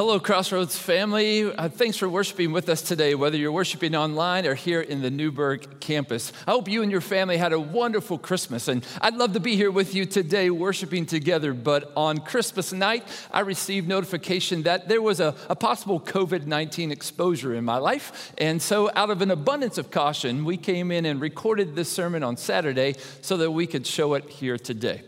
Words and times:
hello, 0.00 0.18
Crossroads 0.18 0.78
family. 0.78 1.44
Uh, 1.44 1.68
thanks 1.68 1.98
for 1.98 2.08
worshiping 2.08 2.52
with 2.52 2.70
us 2.70 2.80
today, 2.80 3.14
whether 3.14 3.36
you're 3.36 3.52
worshiping 3.52 3.94
online 3.94 4.46
or 4.46 4.54
here 4.54 4.80
in 4.80 5.02
the 5.02 5.10
Newburgh 5.10 5.78
campus. 5.78 6.32
I 6.46 6.52
hope 6.52 6.70
you 6.70 6.82
and 6.82 6.90
your 6.90 7.02
family 7.02 7.36
had 7.36 7.52
a 7.52 7.60
wonderful 7.60 8.16
Christmas, 8.16 8.66
and 8.68 8.82
I'd 9.02 9.16
love 9.16 9.34
to 9.34 9.40
be 9.40 9.56
here 9.56 9.70
with 9.70 9.94
you 9.94 10.06
today 10.06 10.48
worshiping 10.48 11.04
together. 11.04 11.52
But 11.52 11.92
on 11.98 12.16
Christmas 12.16 12.72
night, 12.72 13.06
I 13.30 13.40
received 13.40 13.88
notification 13.88 14.62
that 14.62 14.88
there 14.88 15.02
was 15.02 15.20
a, 15.20 15.34
a 15.50 15.54
possible 15.54 16.00
COVID 16.00 16.46
19 16.46 16.90
exposure 16.90 17.54
in 17.54 17.66
my 17.66 17.76
life. 17.76 18.32
And 18.38 18.62
so, 18.62 18.90
out 18.94 19.10
of 19.10 19.20
an 19.20 19.30
abundance 19.30 19.76
of 19.76 19.90
caution, 19.90 20.46
we 20.46 20.56
came 20.56 20.90
in 20.90 21.04
and 21.04 21.20
recorded 21.20 21.76
this 21.76 21.90
sermon 21.90 22.22
on 22.22 22.38
Saturday 22.38 22.94
so 23.20 23.36
that 23.36 23.50
we 23.50 23.66
could 23.66 23.86
show 23.86 24.14
it 24.14 24.30
here 24.30 24.56
today. 24.56 25.02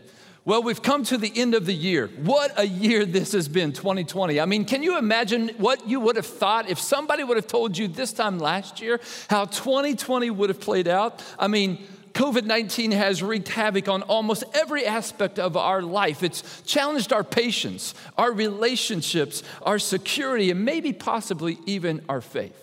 Well, 0.45 0.61
we've 0.61 0.81
come 0.81 1.05
to 1.05 1.17
the 1.17 1.31
end 1.33 1.55
of 1.55 1.65
the 1.65 1.73
year. 1.73 2.07
What 2.07 2.51
a 2.59 2.65
year 2.65 3.05
this 3.05 3.31
has 3.31 3.47
been, 3.47 3.71
2020. 3.71 4.41
I 4.41 4.45
mean, 4.45 4.65
can 4.65 4.83
you 4.83 4.97
imagine 4.97 5.49
what 5.57 5.87
you 5.87 6.01
would 6.01 6.17
have 6.17 6.25
thought 6.25 6.69
if 6.69 6.79
somebody 6.79 7.23
would 7.23 7.37
have 7.37 7.47
told 7.47 7.77
you 7.77 7.87
this 7.87 8.11
time 8.11 8.39
last 8.39 8.81
year 8.81 8.99
how 9.29 9.45
2020 9.45 10.29
would 10.31 10.49
have 10.49 10.59
played 10.59 10.89
out? 10.89 11.23
I 11.39 11.47
mean, 11.47 11.87
COVID 12.11 12.43
19 12.43 12.91
has 12.91 13.23
wreaked 13.23 13.47
havoc 13.47 13.87
on 13.87 14.01
almost 14.03 14.43
every 14.53 14.85
aspect 14.85 15.39
of 15.39 15.55
our 15.55 15.81
life. 15.81 16.23
It's 16.23 16.61
challenged 16.63 17.13
our 17.13 17.23
patience, 17.23 17.95
our 18.17 18.33
relationships, 18.33 19.43
our 19.61 19.79
security, 19.79 20.51
and 20.51 20.65
maybe 20.65 20.91
possibly 20.91 21.57
even 21.65 22.03
our 22.09 22.19
faith. 22.21 22.62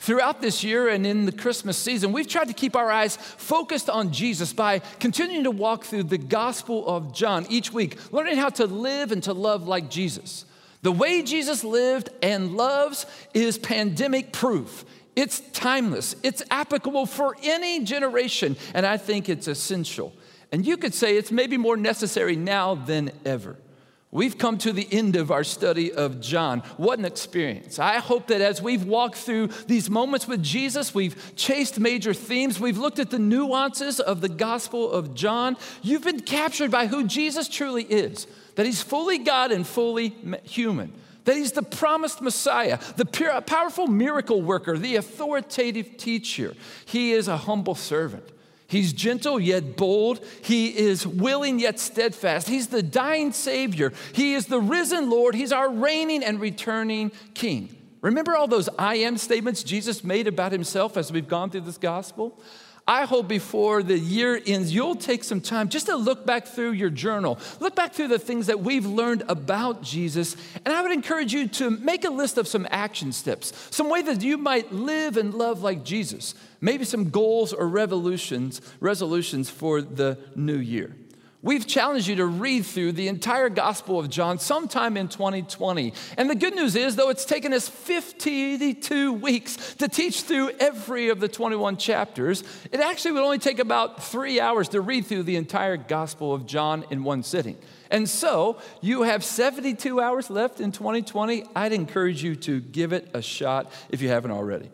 Throughout 0.00 0.40
this 0.40 0.64
year 0.64 0.88
and 0.88 1.06
in 1.06 1.26
the 1.26 1.32
Christmas 1.32 1.76
season, 1.76 2.10
we've 2.10 2.26
tried 2.26 2.48
to 2.48 2.54
keep 2.54 2.74
our 2.74 2.90
eyes 2.90 3.16
focused 3.16 3.90
on 3.90 4.12
Jesus 4.12 4.50
by 4.50 4.78
continuing 4.98 5.44
to 5.44 5.50
walk 5.50 5.84
through 5.84 6.04
the 6.04 6.16
Gospel 6.16 6.88
of 6.88 7.14
John 7.14 7.46
each 7.50 7.70
week, 7.70 7.98
learning 8.10 8.38
how 8.38 8.48
to 8.48 8.64
live 8.64 9.12
and 9.12 9.22
to 9.24 9.34
love 9.34 9.68
like 9.68 9.90
Jesus. 9.90 10.46
The 10.80 10.90
way 10.90 11.20
Jesus 11.22 11.64
lived 11.64 12.08
and 12.22 12.56
loves 12.56 13.04
is 13.34 13.58
pandemic 13.58 14.32
proof. 14.32 14.86
It's 15.16 15.40
timeless, 15.52 16.16
it's 16.22 16.42
applicable 16.50 17.04
for 17.04 17.36
any 17.42 17.84
generation, 17.84 18.56
and 18.72 18.86
I 18.86 18.96
think 18.96 19.28
it's 19.28 19.48
essential. 19.48 20.14
And 20.50 20.66
you 20.66 20.78
could 20.78 20.94
say 20.94 21.18
it's 21.18 21.30
maybe 21.30 21.58
more 21.58 21.76
necessary 21.76 22.36
now 22.36 22.74
than 22.74 23.10
ever. 23.26 23.58
We've 24.12 24.36
come 24.36 24.58
to 24.58 24.72
the 24.72 24.88
end 24.90 25.14
of 25.14 25.30
our 25.30 25.44
study 25.44 25.92
of 25.92 26.20
John. 26.20 26.60
What 26.76 26.98
an 26.98 27.04
experience. 27.04 27.78
I 27.78 27.98
hope 27.98 28.26
that 28.26 28.40
as 28.40 28.60
we've 28.60 28.84
walked 28.84 29.14
through 29.14 29.48
these 29.68 29.88
moments 29.88 30.26
with 30.26 30.42
Jesus, 30.42 30.92
we've 30.92 31.36
chased 31.36 31.78
major 31.78 32.12
themes, 32.12 32.58
we've 32.58 32.78
looked 32.78 32.98
at 32.98 33.10
the 33.10 33.20
nuances 33.20 34.00
of 34.00 34.20
the 34.20 34.28
Gospel 34.28 34.90
of 34.90 35.14
John. 35.14 35.56
You've 35.82 36.02
been 36.02 36.20
captured 36.20 36.72
by 36.72 36.88
who 36.88 37.06
Jesus 37.06 37.48
truly 37.48 37.84
is 37.84 38.26
that 38.56 38.66
he's 38.66 38.82
fully 38.82 39.18
God 39.18 39.52
and 39.52 39.64
fully 39.64 40.14
human, 40.42 40.92
that 41.24 41.36
he's 41.36 41.52
the 41.52 41.62
promised 41.62 42.20
Messiah, 42.20 42.78
the 42.96 43.06
powerful 43.46 43.86
miracle 43.86 44.42
worker, 44.42 44.76
the 44.76 44.96
authoritative 44.96 45.96
teacher. 45.96 46.54
He 46.84 47.12
is 47.12 47.28
a 47.28 47.36
humble 47.36 47.76
servant. 47.76 48.24
He's 48.70 48.92
gentle 48.92 49.40
yet 49.40 49.76
bold. 49.76 50.24
He 50.42 50.68
is 50.68 51.04
willing 51.04 51.58
yet 51.58 51.80
steadfast. 51.80 52.48
He's 52.48 52.68
the 52.68 52.84
dying 52.84 53.32
Savior. 53.32 53.92
He 54.12 54.34
is 54.34 54.46
the 54.46 54.60
risen 54.60 55.10
Lord. 55.10 55.34
He's 55.34 55.52
our 55.52 55.68
reigning 55.68 56.22
and 56.22 56.40
returning 56.40 57.10
King. 57.34 57.76
Remember 58.00 58.36
all 58.36 58.46
those 58.46 58.68
I 58.78 58.94
am 58.96 59.18
statements 59.18 59.64
Jesus 59.64 60.04
made 60.04 60.28
about 60.28 60.52
himself 60.52 60.96
as 60.96 61.10
we've 61.10 61.28
gone 61.28 61.50
through 61.50 61.62
this 61.62 61.78
gospel? 61.78 62.40
I 62.90 63.04
hope 63.04 63.28
before 63.28 63.84
the 63.84 63.96
year 63.96 64.42
ends, 64.44 64.74
you'll 64.74 64.96
take 64.96 65.22
some 65.22 65.40
time 65.40 65.68
just 65.68 65.86
to 65.86 65.94
look 65.94 66.26
back 66.26 66.48
through 66.48 66.72
your 66.72 66.90
journal, 66.90 67.38
look 67.60 67.76
back 67.76 67.92
through 67.94 68.08
the 68.08 68.18
things 68.18 68.48
that 68.48 68.58
we've 68.58 68.84
learned 68.84 69.22
about 69.28 69.80
Jesus. 69.80 70.34
And 70.64 70.74
I 70.74 70.82
would 70.82 70.90
encourage 70.90 71.32
you 71.32 71.46
to 71.46 71.70
make 71.70 72.04
a 72.04 72.10
list 72.10 72.36
of 72.36 72.48
some 72.48 72.66
action 72.68 73.12
steps, 73.12 73.52
some 73.70 73.90
way 73.90 74.02
that 74.02 74.22
you 74.22 74.36
might 74.36 74.72
live 74.72 75.16
and 75.16 75.32
love 75.32 75.62
like 75.62 75.84
Jesus, 75.84 76.34
maybe 76.60 76.84
some 76.84 77.10
goals 77.10 77.52
or 77.52 77.68
revolutions, 77.68 78.60
resolutions 78.80 79.48
for 79.48 79.82
the 79.82 80.18
new 80.34 80.58
year. 80.58 80.96
We've 81.42 81.66
challenged 81.66 82.06
you 82.06 82.16
to 82.16 82.26
read 82.26 82.66
through 82.66 82.92
the 82.92 83.08
entire 83.08 83.48
Gospel 83.48 83.98
of 83.98 84.10
John 84.10 84.38
sometime 84.38 84.98
in 84.98 85.08
2020. 85.08 85.94
And 86.18 86.28
the 86.28 86.34
good 86.34 86.54
news 86.54 86.76
is, 86.76 86.96
though 86.96 87.08
it's 87.08 87.24
taken 87.24 87.54
us 87.54 87.66
52 87.66 89.14
weeks 89.14 89.74
to 89.76 89.88
teach 89.88 90.20
through 90.22 90.50
every 90.60 91.08
of 91.08 91.18
the 91.18 91.28
21 91.28 91.78
chapters, 91.78 92.44
it 92.70 92.80
actually 92.80 93.12
would 93.12 93.22
only 93.22 93.38
take 93.38 93.58
about 93.58 94.02
three 94.02 94.38
hours 94.38 94.68
to 94.70 94.82
read 94.82 95.06
through 95.06 95.22
the 95.22 95.36
entire 95.36 95.78
Gospel 95.78 96.34
of 96.34 96.44
John 96.44 96.84
in 96.90 97.04
one 97.04 97.22
sitting. 97.22 97.56
And 97.90 98.06
so 98.06 98.58
you 98.82 99.02
have 99.02 99.24
72 99.24 99.98
hours 99.98 100.28
left 100.28 100.60
in 100.60 100.72
2020. 100.72 101.44
I'd 101.56 101.72
encourage 101.72 102.22
you 102.22 102.36
to 102.36 102.60
give 102.60 102.92
it 102.92 103.08
a 103.14 103.22
shot 103.22 103.72
if 103.88 104.02
you 104.02 104.10
haven't 104.10 104.32
already. 104.32 104.70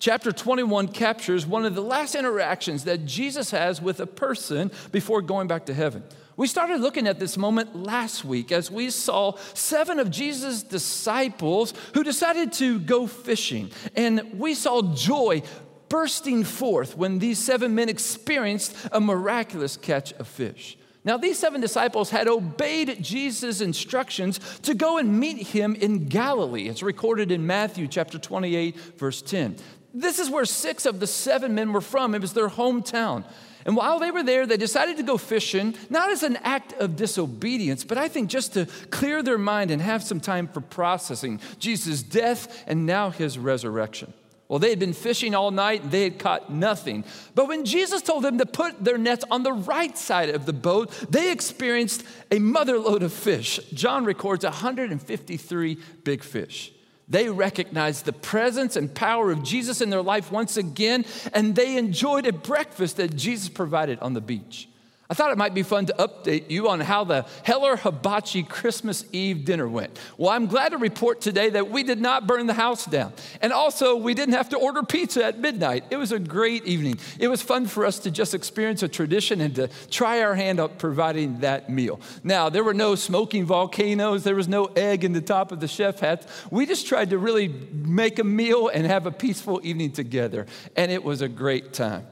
Chapter 0.00 0.32
21 0.32 0.88
captures 0.88 1.46
one 1.46 1.66
of 1.66 1.74
the 1.74 1.82
last 1.82 2.14
interactions 2.14 2.84
that 2.84 3.04
Jesus 3.04 3.50
has 3.50 3.82
with 3.82 4.00
a 4.00 4.06
person 4.06 4.70
before 4.92 5.20
going 5.20 5.46
back 5.46 5.66
to 5.66 5.74
heaven. 5.74 6.02
We 6.38 6.46
started 6.46 6.80
looking 6.80 7.06
at 7.06 7.20
this 7.20 7.36
moment 7.36 7.76
last 7.76 8.24
week 8.24 8.50
as 8.50 8.70
we 8.70 8.88
saw 8.88 9.36
seven 9.52 9.98
of 9.98 10.10
Jesus' 10.10 10.62
disciples 10.62 11.74
who 11.92 12.02
decided 12.02 12.54
to 12.54 12.80
go 12.80 13.06
fishing. 13.06 13.72
And 13.94 14.38
we 14.40 14.54
saw 14.54 14.80
joy 14.94 15.42
bursting 15.90 16.44
forth 16.44 16.96
when 16.96 17.18
these 17.18 17.38
seven 17.38 17.74
men 17.74 17.90
experienced 17.90 18.74
a 18.92 19.02
miraculous 19.02 19.76
catch 19.76 20.14
of 20.14 20.26
fish. 20.26 20.78
Now, 21.02 21.16
these 21.16 21.38
seven 21.38 21.60
disciples 21.62 22.10
had 22.10 22.28
obeyed 22.28 23.02
Jesus' 23.02 23.62
instructions 23.62 24.38
to 24.60 24.74
go 24.74 24.98
and 24.98 25.18
meet 25.18 25.48
him 25.48 25.74
in 25.74 26.08
Galilee. 26.08 26.68
It's 26.68 26.82
recorded 26.82 27.32
in 27.32 27.46
Matthew 27.46 27.88
chapter 27.88 28.18
28, 28.18 28.76
verse 28.98 29.22
10. 29.22 29.56
This 29.94 30.18
is 30.18 30.28
where 30.28 30.44
six 30.44 30.84
of 30.84 31.00
the 31.00 31.06
seven 31.06 31.54
men 31.54 31.72
were 31.72 31.80
from. 31.80 32.14
It 32.14 32.20
was 32.20 32.34
their 32.34 32.48
hometown. 32.50 33.24
And 33.64 33.76
while 33.76 33.98
they 33.98 34.10
were 34.10 34.22
there, 34.22 34.46
they 34.46 34.56
decided 34.56 34.96
to 34.98 35.02
go 35.02 35.16
fishing, 35.16 35.74
not 35.88 36.10
as 36.10 36.22
an 36.22 36.36
act 36.38 36.72
of 36.74 36.96
disobedience, 36.96 37.84
but 37.84 37.98
I 37.98 38.08
think 38.08 38.30
just 38.30 38.54
to 38.54 38.66
clear 38.90 39.22
their 39.22 39.38
mind 39.38 39.70
and 39.70 39.82
have 39.82 40.02
some 40.02 40.20
time 40.20 40.48
for 40.48 40.60
processing 40.60 41.40
Jesus' 41.58 42.02
death 42.02 42.64
and 42.66 42.86
now 42.86 43.10
his 43.10 43.38
resurrection. 43.38 44.12
Well, 44.50 44.58
they 44.58 44.70
had 44.70 44.80
been 44.80 44.94
fishing 44.94 45.32
all 45.32 45.52
night 45.52 45.84
and 45.84 45.92
they 45.92 46.02
had 46.02 46.18
caught 46.18 46.52
nothing. 46.52 47.04
But 47.36 47.46
when 47.46 47.64
Jesus 47.64 48.02
told 48.02 48.24
them 48.24 48.36
to 48.38 48.46
put 48.46 48.82
their 48.82 48.98
nets 48.98 49.24
on 49.30 49.44
the 49.44 49.52
right 49.52 49.96
side 49.96 50.28
of 50.28 50.44
the 50.44 50.52
boat, 50.52 50.90
they 51.08 51.30
experienced 51.30 52.02
a 52.32 52.40
motherload 52.40 53.04
of 53.04 53.12
fish. 53.12 53.60
John 53.72 54.04
records 54.04 54.42
153 54.42 55.78
big 56.02 56.24
fish. 56.24 56.72
They 57.08 57.28
recognized 57.28 58.06
the 58.06 58.12
presence 58.12 58.74
and 58.74 58.92
power 58.92 59.30
of 59.30 59.44
Jesus 59.44 59.80
in 59.80 59.88
their 59.88 60.02
life 60.02 60.32
once 60.32 60.56
again, 60.56 61.04
and 61.32 61.54
they 61.54 61.76
enjoyed 61.76 62.26
a 62.26 62.32
breakfast 62.32 62.96
that 62.96 63.14
Jesus 63.14 63.48
provided 63.48 64.00
on 64.00 64.14
the 64.14 64.20
beach. 64.20 64.68
I 65.10 65.14
thought 65.14 65.32
it 65.32 65.38
might 65.38 65.54
be 65.54 65.64
fun 65.64 65.86
to 65.86 65.94
update 65.94 66.50
you 66.50 66.68
on 66.68 66.78
how 66.78 67.02
the 67.02 67.26
Heller 67.42 67.76
Hibachi 67.76 68.44
Christmas 68.44 69.04
Eve 69.10 69.44
dinner 69.44 69.68
went. 69.68 69.98
Well, 70.16 70.30
I'm 70.30 70.46
glad 70.46 70.68
to 70.68 70.78
report 70.78 71.20
today 71.20 71.50
that 71.50 71.68
we 71.68 71.82
did 71.82 72.00
not 72.00 72.28
burn 72.28 72.46
the 72.46 72.54
house 72.54 72.86
down. 72.86 73.12
And 73.42 73.52
also, 73.52 73.96
we 73.96 74.14
didn't 74.14 74.34
have 74.34 74.50
to 74.50 74.56
order 74.56 74.84
pizza 74.84 75.24
at 75.24 75.40
midnight. 75.40 75.82
It 75.90 75.96
was 75.96 76.12
a 76.12 76.20
great 76.20 76.64
evening. 76.64 77.00
It 77.18 77.26
was 77.26 77.42
fun 77.42 77.66
for 77.66 77.84
us 77.84 77.98
to 78.00 78.12
just 78.12 78.34
experience 78.34 78.84
a 78.84 78.88
tradition 78.88 79.40
and 79.40 79.52
to 79.56 79.68
try 79.90 80.22
our 80.22 80.36
hand 80.36 80.60
at 80.60 80.78
providing 80.78 81.40
that 81.40 81.68
meal. 81.68 82.00
Now, 82.22 82.48
there 82.48 82.62
were 82.62 82.72
no 82.72 82.94
smoking 82.94 83.44
volcanoes, 83.44 84.22
there 84.22 84.36
was 84.36 84.46
no 84.46 84.66
egg 84.66 85.02
in 85.02 85.12
the 85.12 85.20
top 85.20 85.50
of 85.50 85.58
the 85.58 85.66
chef 85.66 85.98
hat. 85.98 86.24
We 86.52 86.66
just 86.66 86.86
tried 86.86 87.10
to 87.10 87.18
really 87.18 87.48
make 87.72 88.20
a 88.20 88.24
meal 88.24 88.68
and 88.68 88.86
have 88.86 89.06
a 89.06 89.12
peaceful 89.12 89.60
evening 89.64 89.90
together. 89.90 90.46
And 90.76 90.92
it 90.92 91.02
was 91.02 91.20
a 91.20 91.28
great 91.28 91.72
time. 91.72 92.06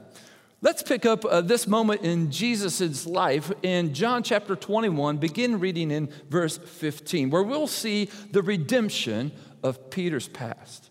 Let's 0.61 0.83
pick 0.83 1.05
up 1.05 1.23
uh, 1.23 1.39
this 1.39 1.67
moment 1.67 2.01
in 2.01 2.31
Jesus' 2.31 3.05
life 3.05 3.49
in 3.63 3.93
John 3.93 4.23
chapter 4.23 4.57
21, 4.57 5.17
begin 5.17 5.59
reading 5.59 5.89
in 5.89 6.11
verse 6.29 6.57
15, 6.57 7.29
where 7.29 7.43
we'll 7.43 7.67
see 7.67 8.09
the 8.31 8.41
redemption 8.41 9.31
of 9.63 9.89
Peter's 9.89 10.27
past. 10.27 10.89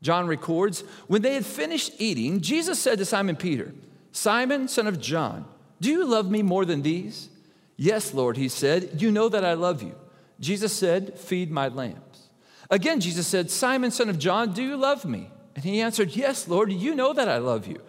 John 0.00 0.26
records 0.26 0.80
When 1.06 1.20
they 1.20 1.34
had 1.34 1.44
finished 1.44 1.92
eating, 1.98 2.40
Jesus 2.40 2.78
said 2.78 2.96
to 2.98 3.04
Simon 3.04 3.36
Peter, 3.36 3.74
Simon, 4.12 4.68
son 4.68 4.86
of 4.86 4.98
John, 4.98 5.44
do 5.82 5.90
you 5.90 6.06
love 6.06 6.30
me 6.30 6.42
more 6.42 6.64
than 6.64 6.80
these? 6.80 7.28
Yes, 7.76 8.14
Lord, 8.14 8.36
he 8.36 8.48
said, 8.48 9.00
You 9.02 9.10
know 9.10 9.28
that 9.28 9.44
I 9.44 9.52
love 9.54 9.82
you. 9.82 9.94
Jesus 10.38 10.72
said, 10.72 11.18
Feed 11.18 11.50
my 11.50 11.68
lambs. 11.68 12.30
Again, 12.70 13.00
Jesus 13.00 13.26
said, 13.26 13.50
Simon, 13.50 13.90
son 13.90 14.08
of 14.08 14.18
John, 14.18 14.52
do 14.52 14.62
you 14.62 14.76
love 14.76 15.04
me? 15.04 15.30
And 15.54 15.64
he 15.64 15.80
answered, 15.80 16.16
Yes, 16.16 16.48
Lord, 16.48 16.72
you 16.72 16.94
know 16.94 17.12
that 17.12 17.28
I 17.28 17.38
love 17.38 17.66
you. 17.66 17.80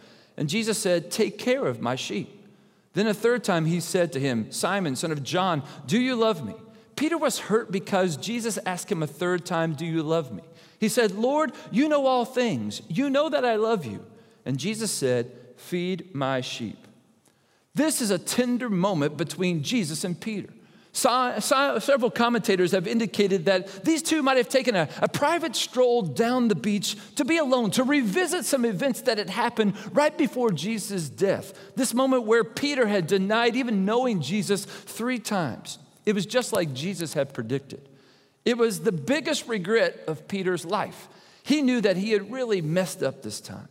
And 0.42 0.50
Jesus 0.50 0.80
said, 0.80 1.12
Take 1.12 1.38
care 1.38 1.68
of 1.68 1.82
my 1.82 1.96
sheep. 1.96 2.44
Then 2.94 3.06
a 3.06 3.14
third 3.14 3.44
time 3.44 3.68
he 3.68 3.80
said 3.80 4.12
to 4.14 4.20
him, 4.20 4.52
Simon, 4.52 4.96
son 4.96 5.12
of 5.12 5.22
John, 5.22 5.62
do 5.86 6.02
you 6.02 6.16
love 6.16 6.44
me? 6.44 6.56
Peter 6.96 7.16
was 7.16 7.38
hurt 7.38 7.72
because 7.72 8.18
Jesus 8.18 8.58
asked 8.66 8.92
him 8.92 9.04
a 9.04 9.08
third 9.08 9.46
time, 9.46 9.76
Do 9.76 9.86
you 9.86 10.02
love 10.02 10.34
me? 10.34 10.42
He 10.80 10.90
said, 10.90 11.12
Lord, 11.12 11.52
you 11.70 11.88
know 11.88 12.08
all 12.08 12.26
things. 12.26 12.82
You 12.88 13.12
know 13.12 13.30
that 13.30 13.46
I 13.46 13.56
love 13.58 13.86
you. 13.86 14.04
And 14.44 14.58
Jesus 14.58 14.90
said, 14.90 15.32
Feed 15.58 16.16
my 16.16 16.42
sheep. 16.42 16.88
This 17.76 18.02
is 18.02 18.10
a 18.10 18.18
tender 18.18 18.68
moment 18.68 19.18
between 19.18 19.62
Jesus 19.62 20.04
and 20.04 20.20
Peter. 20.20 20.50
Several 20.94 22.12
commentators 22.12 22.74
have 22.74 22.86
indicated 22.86 23.46
that 23.46 23.86
these 23.86 24.04
two 24.04 24.22
might 24.22 24.38
have 24.38 24.50
taken 24.50 24.76
a, 24.76 24.90
a, 25.02 25.08
private 25.08 25.56
stroll 25.56 26.02
down 26.02 26.50
the 26.50 26.56
beach 26.56 26.98
to 27.16 27.24
be 27.24 27.38
alone, 27.38 27.72
to 27.72 27.84
revisit 27.84 28.44
some 28.44 28.66
events 28.66 29.02
that 29.02 29.18
had 29.18 29.30
happened 29.30 29.74
right 29.96 30.18
before 30.18 30.52
Jesus' 30.52 31.08
death. 31.08 31.54
This 31.76 31.94
moment 31.94 32.26
where 32.26 32.44
Peter 32.44 32.88
had 32.88 33.08
denied 33.08 33.56
even 33.56 33.86
knowing 33.86 34.22
Jesus 34.22 34.66
three 34.66 35.20
times. 35.20 35.80
It 36.06 36.14
was 36.14 36.26
just 36.26 36.52
like 36.52 36.74
Jesus 36.74 37.14
had 37.14 37.34
predicted. 37.34 37.88
It 38.44 38.58
was 38.58 38.82
the 38.82 38.92
biggest 38.92 39.48
regret 39.48 40.04
of 40.08 40.28
Peter's 40.28 40.66
life. 40.66 41.08
He 41.44 41.62
knew 41.62 41.80
that 41.82 41.96
he 41.96 42.12
had 42.12 42.32
really 42.32 42.62
messed 42.62 43.02
up 43.02 43.22
this 43.22 43.40
time. 43.40 43.70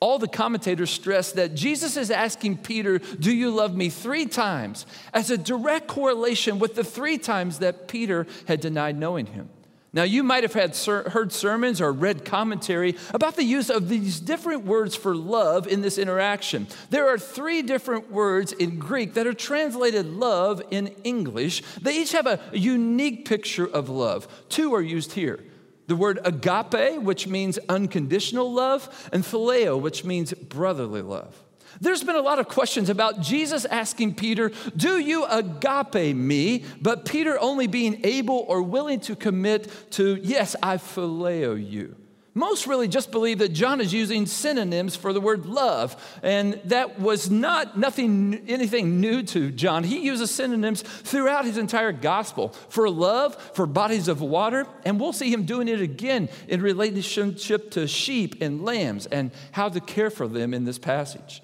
All 0.00 0.20
the 0.20 0.28
commentators 0.28 0.90
stress 0.90 1.32
that 1.32 1.54
Jesus 1.54 1.96
is 1.96 2.10
asking 2.10 2.58
Peter, 2.58 2.98
Do 2.98 3.34
you 3.34 3.50
love 3.50 3.76
me 3.76 3.88
three 3.88 4.26
times, 4.26 4.86
as 5.12 5.30
a 5.30 5.38
direct 5.38 5.88
correlation 5.88 6.60
with 6.60 6.76
the 6.76 6.84
three 6.84 7.18
times 7.18 7.58
that 7.58 7.88
Peter 7.88 8.26
had 8.46 8.60
denied 8.60 8.96
knowing 8.96 9.26
him. 9.26 9.48
Now, 9.92 10.02
you 10.04 10.22
might 10.22 10.44
have 10.44 10.52
had 10.52 10.76
ser- 10.76 11.08
heard 11.08 11.32
sermons 11.32 11.80
or 11.80 11.92
read 11.92 12.24
commentary 12.24 12.94
about 13.12 13.36
the 13.36 13.42
use 13.42 13.70
of 13.70 13.88
these 13.88 14.20
different 14.20 14.64
words 14.64 14.94
for 14.94 15.16
love 15.16 15.66
in 15.66 15.80
this 15.80 15.98
interaction. 15.98 16.68
There 16.90 17.08
are 17.08 17.18
three 17.18 17.62
different 17.62 18.12
words 18.12 18.52
in 18.52 18.78
Greek 18.78 19.14
that 19.14 19.26
are 19.26 19.32
translated 19.32 20.06
love 20.06 20.62
in 20.70 20.88
English. 21.04 21.62
They 21.80 22.02
each 22.02 22.12
have 22.12 22.26
a 22.26 22.38
unique 22.52 23.24
picture 23.24 23.66
of 23.66 23.88
love. 23.88 24.28
Two 24.50 24.74
are 24.74 24.82
used 24.82 25.12
here 25.12 25.40
the 25.88 25.96
word 25.96 26.20
agape, 26.24 27.02
which 27.02 27.26
means 27.26 27.58
unconditional 27.68 28.52
love, 28.52 29.08
and 29.12 29.24
phileo, 29.24 29.80
which 29.80 30.04
means 30.04 30.32
brotherly 30.34 31.02
love. 31.02 31.42
There's 31.80 32.04
been 32.04 32.16
a 32.16 32.20
lot 32.20 32.38
of 32.38 32.48
questions 32.48 32.90
about 32.90 33.20
Jesus 33.20 33.64
asking 33.64 34.14
Peter, 34.14 34.52
Do 34.76 34.98
you 34.98 35.24
agape 35.26 36.14
me? 36.16 36.64
But 36.80 37.04
Peter 37.04 37.38
only 37.40 37.66
being 37.66 38.00
able 38.04 38.44
or 38.48 38.62
willing 38.62 39.00
to 39.00 39.16
commit 39.16 39.90
to, 39.92 40.18
Yes, 40.22 40.54
I 40.62 40.76
phileo 40.76 41.56
you. 41.58 41.96
Most 42.38 42.68
really 42.68 42.86
just 42.86 43.10
believe 43.10 43.40
that 43.40 43.48
John 43.48 43.80
is 43.80 43.92
using 43.92 44.24
synonyms 44.24 44.94
for 44.94 45.12
the 45.12 45.20
word 45.20 45.44
love, 45.44 46.00
and 46.22 46.60
that 46.66 47.00
was 47.00 47.28
not 47.28 47.76
nothing 47.76 48.44
anything 48.46 49.00
new 49.00 49.24
to 49.24 49.50
John. 49.50 49.82
He 49.82 50.04
uses 50.04 50.30
synonyms 50.30 50.82
throughout 50.82 51.46
his 51.46 51.58
entire 51.58 51.90
gospel 51.90 52.50
for 52.68 52.88
love, 52.88 53.34
for 53.54 53.66
bodies 53.66 54.06
of 54.06 54.20
water, 54.20 54.68
and 54.84 55.00
we'll 55.00 55.12
see 55.12 55.32
him 55.32 55.46
doing 55.46 55.66
it 55.66 55.80
again 55.80 56.28
in 56.46 56.62
relationship 56.62 57.72
to 57.72 57.88
sheep 57.88 58.36
and 58.40 58.64
lambs 58.64 59.06
and 59.06 59.32
how 59.50 59.68
to 59.68 59.80
care 59.80 60.08
for 60.08 60.28
them 60.28 60.54
in 60.54 60.64
this 60.64 60.78
passage. 60.78 61.42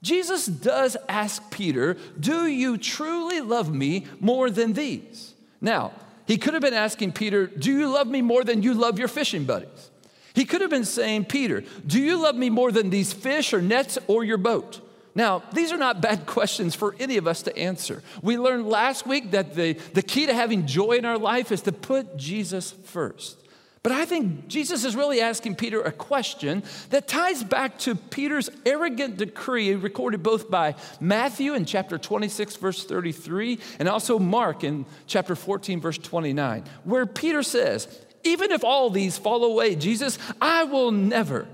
Jesus 0.00 0.46
does 0.46 0.96
ask 1.08 1.50
Peter, 1.50 1.96
Do 2.20 2.46
you 2.46 2.78
truly 2.78 3.40
love 3.40 3.74
me 3.74 4.06
more 4.20 4.48
than 4.48 4.74
these? 4.74 5.34
Now, 5.60 5.90
he 6.24 6.38
could 6.38 6.54
have 6.54 6.62
been 6.62 6.72
asking 6.72 7.14
Peter, 7.14 7.48
Do 7.48 7.72
you 7.72 7.92
love 7.92 8.06
me 8.06 8.22
more 8.22 8.44
than 8.44 8.62
you 8.62 8.74
love 8.74 9.00
your 9.00 9.08
fishing 9.08 9.44
buddies? 9.44 9.90
He 10.36 10.44
could 10.44 10.60
have 10.60 10.68
been 10.68 10.84
saying, 10.84 11.24
Peter, 11.24 11.64
do 11.86 11.98
you 11.98 12.22
love 12.22 12.36
me 12.36 12.50
more 12.50 12.70
than 12.70 12.90
these 12.90 13.10
fish 13.10 13.54
or 13.54 13.62
nets 13.62 13.98
or 14.06 14.22
your 14.22 14.36
boat? 14.36 14.82
Now, 15.14 15.42
these 15.54 15.72
are 15.72 15.78
not 15.78 16.02
bad 16.02 16.26
questions 16.26 16.74
for 16.74 16.94
any 17.00 17.16
of 17.16 17.26
us 17.26 17.40
to 17.44 17.58
answer. 17.58 18.02
We 18.20 18.36
learned 18.36 18.68
last 18.68 19.06
week 19.06 19.30
that 19.30 19.54
the, 19.54 19.72
the 19.94 20.02
key 20.02 20.26
to 20.26 20.34
having 20.34 20.66
joy 20.66 20.98
in 20.98 21.06
our 21.06 21.16
life 21.16 21.50
is 21.50 21.62
to 21.62 21.72
put 21.72 22.18
Jesus 22.18 22.70
first. 22.70 23.38
But 23.82 23.92
I 23.92 24.04
think 24.04 24.46
Jesus 24.48 24.84
is 24.84 24.94
really 24.94 25.22
asking 25.22 25.54
Peter 25.54 25.80
a 25.80 25.92
question 25.92 26.64
that 26.90 27.08
ties 27.08 27.42
back 27.42 27.78
to 27.78 27.94
Peter's 27.94 28.50
arrogant 28.66 29.16
decree 29.16 29.74
recorded 29.74 30.22
both 30.22 30.50
by 30.50 30.74
Matthew 31.00 31.54
in 31.54 31.64
chapter 31.64 31.96
26, 31.96 32.56
verse 32.56 32.84
33, 32.84 33.58
and 33.78 33.88
also 33.88 34.18
Mark 34.18 34.64
in 34.64 34.84
chapter 35.06 35.34
14, 35.34 35.80
verse 35.80 35.98
29, 35.98 36.64
where 36.84 37.06
Peter 37.06 37.42
says, 37.42 37.86
even 38.26 38.50
if 38.52 38.64
all 38.64 38.90
these 38.90 39.16
fall 39.16 39.44
away, 39.44 39.76
Jesus, 39.76 40.18
I 40.40 40.64
will 40.64 40.92
never. 40.92 41.48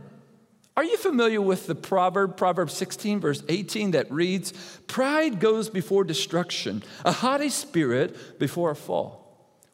Are 0.76 0.84
you 0.84 0.96
familiar 0.96 1.40
with 1.40 1.66
the 1.66 1.74
proverb, 1.74 2.36
Proverb 2.36 2.70
16, 2.70 3.20
verse 3.20 3.42
18, 3.48 3.90
that 3.90 4.10
reads, 4.10 4.52
Pride 4.86 5.38
goes 5.38 5.68
before 5.68 6.02
destruction, 6.02 6.82
a 7.04 7.12
haughty 7.12 7.50
spirit 7.50 8.38
before 8.38 8.70
a 8.70 8.76
fall? 8.76 9.21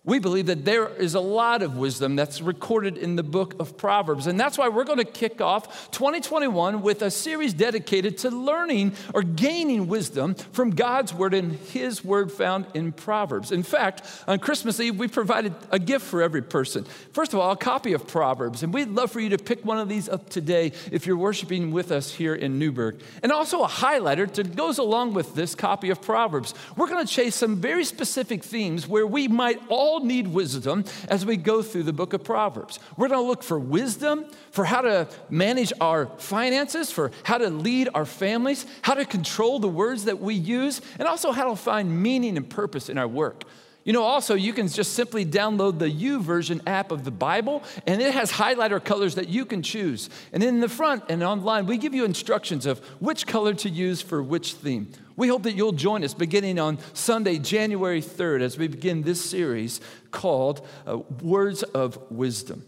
We 0.09 0.19
believe 0.19 0.47
that 0.47 0.65
there 0.65 0.89
is 0.89 1.15
a 1.15 1.21
lot 1.21 1.61
of 1.61 1.77
wisdom 1.77 2.17
that's 2.17 2.41
recorded 2.41 2.97
in 2.97 3.17
the 3.17 3.23
book 3.23 3.55
of 3.61 3.77
Proverbs. 3.77 4.27
And 4.27 4.41
that's 4.41 4.57
why 4.57 4.71
we're 4.71 4.85
going 4.85 4.97
to 4.97 5.05
kick 5.05 5.43
off 5.43 5.91
2021 5.91 6.81
with 6.81 7.03
a 7.03 7.11
series 7.11 7.53
dedicated 7.53 8.17
to 8.19 8.31
learning 8.31 8.95
or 9.13 9.23
gaining 9.23 9.87
wisdom 9.87 10.35
from 10.35 10.71
God's 10.71 11.13
word 11.13 11.35
and 11.35 11.53
his 11.53 12.03
word 12.03 12.33
found 12.33 12.65
in 12.73 12.91
Proverbs. 12.91 13.53
In 13.53 13.63
fact, 13.63 14.01
on 14.27 14.39
Christmas 14.39 14.81
Eve, 14.81 14.97
we 14.97 15.09
provided 15.09 15.55
a 15.71 15.79
gift 15.79 16.07
for 16.07 16.23
every 16.23 16.41
person. 16.41 16.87
First 17.13 17.35
of 17.35 17.41
all, 17.41 17.51
a 17.51 17.57
copy 17.57 17.93
of 17.93 18.07
Proverbs. 18.07 18.63
And 18.63 18.73
we'd 18.73 18.89
love 18.89 19.13
for 19.13 19.21
you 19.21 19.29
to 19.29 19.39
pick 19.39 19.63
one 19.63 19.77
of 19.77 19.91
these 19.91 20.09
up 20.09 20.31
today 20.31 20.73
if 20.91 21.07
you're 21.07 21.19
worshiping 21.19 21.71
with 21.71 21.93
us 21.93 22.15
here 22.15 22.35
in 22.35 22.59
Newburgh. 22.59 22.99
And 23.23 23.31
also 23.31 23.63
a 23.63 23.69
highlighter 23.69 24.33
that 24.33 24.57
goes 24.57 24.79
along 24.79 25.13
with 25.13 25.35
this 25.35 25.55
copy 25.55 25.91
of 25.91 26.01
Proverbs. 26.01 26.55
We're 26.79 26.89
going 26.89 27.07
to 27.07 27.13
chase 27.13 27.35
some 27.35 27.57
very 27.57 27.85
specific 27.85 28.43
themes 28.43 28.89
where 28.89 29.07
we 29.07 29.29
might 29.29 29.61
all 29.69 29.98
need 30.05 30.29
wisdom 30.29 30.85
as 31.09 31.25
we 31.25 31.37
go 31.37 31.63
through 31.63 31.85
the 31.85 31.93
book 31.93 32.13
of 32.13 32.25
Proverbs. 32.25 32.79
We're 32.97 33.09
going 33.09 33.21
to 33.21 33.27
look 33.27 33.43
for 33.43 33.59
wisdom 33.59 34.27
for 34.51 34.65
how 34.65 34.83
to 34.83 35.09
manage 35.31 35.73
our 35.81 36.07
finances, 36.19 36.91
for 36.91 37.11
how 37.25 37.39
to 37.39 37.51
lead 37.51 37.89
our 37.95 38.05
families, 38.05 38.67
how 38.83 38.95
to 38.95 39.05
control 39.05 39.59
the 39.59 39.69
words 39.69 40.05
that 40.05 40.21
we 40.21 40.35
use, 40.35 40.81
and 40.99 41.07
also 41.07 41.33
how 41.33 41.49
to 41.51 41.57
find 41.57 42.03
meaning 42.03 42.37
and 42.37 42.49
purpose 42.49 42.89
in 42.89 42.99
our 42.99 43.09
work. 43.09 43.45
You 43.85 43.93
know, 43.95 44.03
also, 44.03 44.35
you 44.35 44.53
can 44.53 44.69
just 44.69 44.93
simply 44.93 45.25
download 45.25 45.79
the 45.79 45.91
YouVersion 45.91 46.61
app 46.67 46.91
of 46.91 47.05
the 47.05 47.11
Bible, 47.11 47.63
and 47.87 48.03
it 48.03 48.13
has 48.13 48.31
highlighter 48.31 48.85
colors 48.85 49.15
that 49.15 49.29
you 49.29 49.47
can 49.47 49.63
choose. 49.63 50.11
And 50.33 50.43
in 50.43 50.61
the 50.61 50.69
front 50.69 51.05
and 51.09 51.23
online, 51.23 51.65
we 51.65 51.79
give 51.79 51.95
you 51.95 52.05
instructions 52.05 52.67
of 52.67 52.81
which 53.01 53.27
color 53.27 53.55
to 53.55 53.71
use 53.71 54.03
for 54.03 54.23
which 54.23 54.55
theme. 54.55 54.93
We 55.17 55.29
hope 55.29 55.45
that 55.45 55.55
you'll 55.55 55.73
join 55.73 56.05
us 56.05 56.13
beginning 56.13 56.59
on 56.59 56.79
Sunday, 56.93 57.39
January 57.39 58.03
3rd, 58.03 58.43
as 58.43 58.59
we 58.59 58.69
begin 58.69 59.03
this 59.03 59.25
series 59.25 59.81
called 60.11 60.67
uh, 60.87 60.99
Words 61.23 61.63
of 61.63 61.99
Wisdom. 62.11 62.65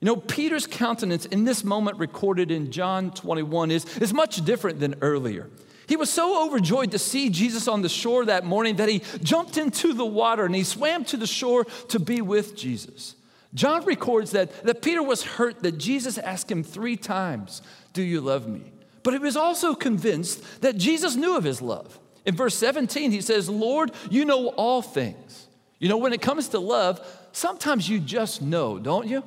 You 0.00 0.06
know, 0.06 0.16
Peter's 0.16 0.66
countenance 0.66 1.26
in 1.26 1.44
this 1.44 1.64
moment 1.64 1.98
recorded 1.98 2.50
in 2.50 2.70
John 2.70 3.12
21 3.12 3.70
is, 3.70 3.84
is 3.98 4.12
much 4.12 4.44
different 4.44 4.78
than 4.78 4.96
earlier. 5.00 5.48
He 5.88 5.96
was 5.96 6.10
so 6.10 6.46
overjoyed 6.46 6.90
to 6.92 6.98
see 6.98 7.30
Jesus 7.30 7.68
on 7.68 7.82
the 7.82 7.88
shore 7.88 8.24
that 8.26 8.44
morning 8.44 8.76
that 8.76 8.88
he 8.88 9.02
jumped 9.22 9.56
into 9.56 9.92
the 9.92 10.04
water 10.04 10.44
and 10.44 10.54
he 10.54 10.64
swam 10.64 11.04
to 11.06 11.16
the 11.16 11.26
shore 11.26 11.64
to 11.88 12.00
be 12.00 12.20
with 12.20 12.56
Jesus. 12.56 13.14
John 13.54 13.84
records 13.84 14.32
that, 14.32 14.64
that 14.64 14.82
Peter 14.82 15.02
was 15.02 15.22
hurt 15.22 15.62
that 15.62 15.78
Jesus 15.78 16.18
asked 16.18 16.50
him 16.50 16.62
three 16.62 16.96
times, 16.96 17.62
Do 17.92 18.02
you 18.02 18.20
love 18.20 18.48
me? 18.48 18.72
But 19.02 19.14
he 19.14 19.18
was 19.18 19.36
also 19.36 19.74
convinced 19.74 20.62
that 20.62 20.76
Jesus 20.76 21.14
knew 21.14 21.36
of 21.36 21.44
his 21.44 21.62
love. 21.62 21.98
In 22.24 22.34
verse 22.34 22.56
17, 22.56 23.12
he 23.12 23.20
says, 23.20 23.48
Lord, 23.48 23.92
you 24.10 24.24
know 24.24 24.48
all 24.48 24.82
things. 24.82 25.46
You 25.78 25.88
know, 25.88 25.96
when 25.96 26.12
it 26.12 26.20
comes 26.20 26.48
to 26.48 26.58
love, 26.58 27.00
sometimes 27.30 27.88
you 27.88 28.00
just 28.00 28.42
know, 28.42 28.78
don't 28.78 29.06
you? 29.06 29.22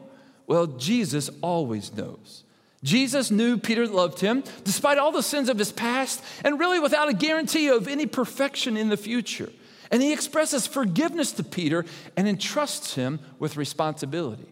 Well, 0.48 0.68
Jesus 0.68 1.30
always 1.42 1.94
knows. 1.94 2.44
Jesus 2.84 3.30
knew 3.30 3.58
Peter 3.58 3.88
loved 3.88 4.20
him 4.20 4.44
despite 4.64 4.98
all 4.98 5.12
the 5.12 5.24
sins 5.24 5.50
of 5.50 5.58
his 5.58 5.72
past 5.72 6.24
and 6.44 6.60
really 6.60 6.80
without 6.80 7.10
a 7.10 7.14
guarantee 7.14 7.68
of 7.68 7.88
any 7.88 8.06
perfection 8.06 8.78
in 8.78 8.90
the 8.90 8.98
future. 8.98 9.50
And 9.92 10.02
he 10.02 10.14
expresses 10.14 10.68
forgiveness 10.68 11.32
to 11.34 11.44
Peter 11.44 11.86
and 12.16 12.28
entrusts 12.28 12.96
him 12.96 13.20
with 13.40 13.58
responsibility. 13.58 14.48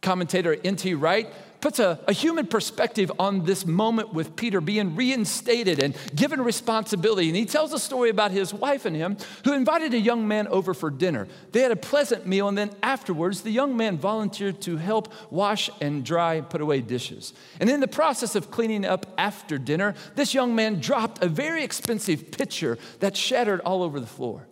Commentator 0.00 0.56
N.T. 0.64 0.94
Wright 0.94 1.32
puts 1.60 1.78
a, 1.78 1.98
a, 2.06 2.12
human 2.12 2.46
perspective 2.46 3.10
on 3.18 3.44
this 3.44 3.66
moment 3.66 4.12
with 4.12 4.36
Peter 4.36 4.60
being 4.60 4.94
reinstated 4.94 5.82
and 5.82 5.96
given 6.14 6.40
responsibility. 6.40 7.28
And 7.28 7.36
he 7.36 7.46
tells 7.46 7.72
a 7.72 7.78
story 7.78 8.10
about 8.10 8.30
his 8.30 8.52
wife 8.54 8.84
and 8.84 8.94
him 8.94 9.16
who 9.44 9.52
invited 9.52 9.94
a 9.94 9.98
young 9.98 10.28
man 10.28 10.46
over 10.48 10.74
for 10.74 10.90
dinner. 10.90 11.26
They 11.52 11.60
had 11.60 11.72
a 11.72 11.76
pleasant 11.76 12.26
meal, 12.26 12.48
and 12.48 12.56
then 12.56 12.70
afterwards, 12.82 13.42
the 13.42 13.50
young 13.50 13.76
man 13.76 13.98
volunteered 13.98 14.60
to 14.62 14.76
help 14.76 15.12
wash 15.30 15.70
and 15.80 16.04
dry 16.04 16.40
put 16.40 16.60
away 16.60 16.80
dishes. 16.80 17.32
And 17.60 17.68
in 17.68 17.80
the 17.80 17.88
process 17.88 18.34
of 18.34 18.50
cleaning 18.50 18.84
up 18.84 19.06
after 19.18 19.58
dinner, 19.58 19.94
this 20.14 20.34
young 20.34 20.54
man 20.54 20.80
dropped 20.80 21.22
a 21.22 21.28
very 21.28 21.64
expensive 21.64 22.30
pitcher 22.30 22.78
that 23.00 23.16
shattered 23.16 23.60
all 23.60 23.82
over 23.82 24.00
the 24.00 24.06
floor. 24.06 24.46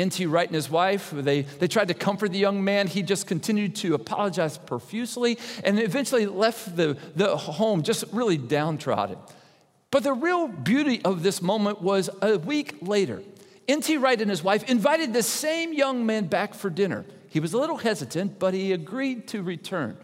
N.T. 0.00 0.26
Wright 0.26 0.46
and 0.46 0.54
his 0.54 0.70
wife, 0.70 1.10
they, 1.10 1.42
they 1.42 1.68
tried 1.68 1.88
to 1.88 1.94
comfort 1.94 2.32
the 2.32 2.38
young 2.38 2.62
man. 2.64 2.86
He 2.86 3.02
just 3.02 3.26
continued 3.26 3.76
to 3.76 3.94
apologize 3.94 4.58
profusely 4.58 5.38
and 5.64 5.78
eventually 5.78 6.26
left 6.26 6.76
the, 6.76 6.96
the 7.14 7.36
home 7.36 7.82
just 7.82 8.04
really 8.12 8.36
downtrodden. 8.36 9.18
But 9.90 10.04
the 10.04 10.12
real 10.12 10.48
beauty 10.48 11.00
of 11.04 11.22
this 11.22 11.42
moment 11.42 11.82
was 11.82 12.08
a 12.22 12.38
week 12.38 12.76
later. 12.80 13.22
N.T. 13.68 13.96
Wright 13.98 14.20
and 14.20 14.30
his 14.30 14.42
wife 14.42 14.68
invited 14.68 15.12
the 15.12 15.22
same 15.22 15.72
young 15.72 16.06
man 16.06 16.26
back 16.26 16.54
for 16.54 16.70
dinner. 16.70 17.04
He 17.28 17.40
was 17.40 17.52
a 17.52 17.58
little 17.58 17.76
hesitant, 17.76 18.38
but 18.38 18.54
he 18.54 18.72
agreed 18.72 19.28
to 19.28 19.42
return. 19.42 19.96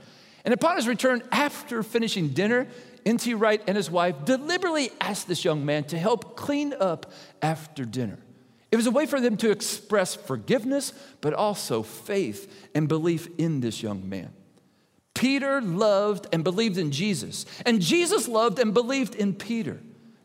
And 0.45 0.55
upon 0.55 0.77
his 0.77 0.87
return, 0.87 1.23
after 1.33 1.83
finishing 1.83 2.29
dinner, 2.29 2.69
N.T. 3.05 3.35
Wright 3.35 3.63
and 3.67 3.77
his 3.77 3.91
wife 3.91 4.25
deliberately 4.25 4.91
asked 5.01 5.29
this 5.29 5.45
young 5.45 5.65
man 5.65 5.85
to 5.85 5.99
help 5.99 6.37
clean 6.37 6.75
up 6.79 7.13
after 7.43 7.85
dinner. 7.85 8.19
It 8.71 8.77
was 8.77 8.87
a 8.87 8.91
way 8.91 9.07
for 9.07 9.21
them 9.21 9.37
to 9.39 9.51
express 9.51 10.15
forgiveness, 10.15 10.93
but 11.21 11.35
also 11.35 11.83
faith 11.83 12.69
and 12.75 12.89
belief 12.89 13.29
in 13.39 13.61
this 13.61 13.83
young 13.83 14.09
man. 14.09 14.33
Peter 15.15 15.63
loved 15.63 16.27
and 16.33 16.45
believed 16.45 16.77
in 16.77 16.91
Jesus, 16.91 17.47
and 17.65 17.81
Jesus 17.81 18.29
loved 18.29 18.59
and 18.59 18.75
believed 18.75 19.15
in 19.15 19.35
Peter. 19.35 19.81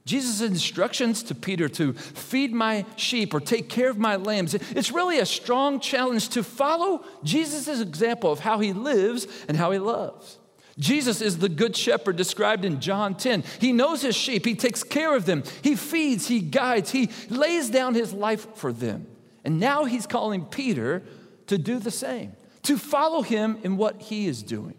Jesus' 0.05 0.41
instructions 0.41 1.23
to 1.23 1.35
Peter 1.35 1.69
to 1.69 1.93
feed 1.93 2.51
my 2.51 2.85
sheep 2.95 3.33
or 3.33 3.39
take 3.39 3.69
care 3.69 3.89
of 3.89 3.97
my 3.97 4.15
lambs, 4.15 4.53
it's 4.53 4.91
really 4.91 5.19
a 5.19 5.25
strong 5.25 5.79
challenge 5.79 6.29
to 6.29 6.43
follow 6.43 7.05
Jesus' 7.23 7.79
example 7.79 8.31
of 8.31 8.39
how 8.39 8.59
he 8.59 8.73
lives 8.73 9.27
and 9.47 9.55
how 9.55 9.71
he 9.71 9.79
loves. 9.79 10.39
Jesus 10.81 11.21
is 11.21 11.37
the 11.37 11.47
good 11.47 11.77
shepherd 11.77 12.15
described 12.15 12.65
in 12.65 12.81
John 12.81 13.13
10. 13.13 13.43
He 13.59 13.71
knows 13.71 14.01
his 14.01 14.15
sheep, 14.15 14.45
he 14.45 14.55
takes 14.55 14.83
care 14.83 15.15
of 15.15 15.25
them, 15.25 15.43
he 15.61 15.75
feeds, 15.75 16.27
he 16.27 16.41
guides, 16.41 16.89
he 16.89 17.09
lays 17.29 17.69
down 17.69 17.93
his 17.93 18.11
life 18.11 18.47
for 18.55 18.73
them. 18.73 19.05
And 19.45 19.59
now 19.59 19.85
he's 19.85 20.07
calling 20.07 20.43
Peter 20.43 21.03
to 21.47 21.57
do 21.59 21.77
the 21.77 21.91
same, 21.91 22.33
to 22.63 22.77
follow 22.77 23.21
him 23.21 23.59
in 23.63 23.77
what 23.77 24.01
he 24.01 24.25
is 24.25 24.41
doing. 24.41 24.73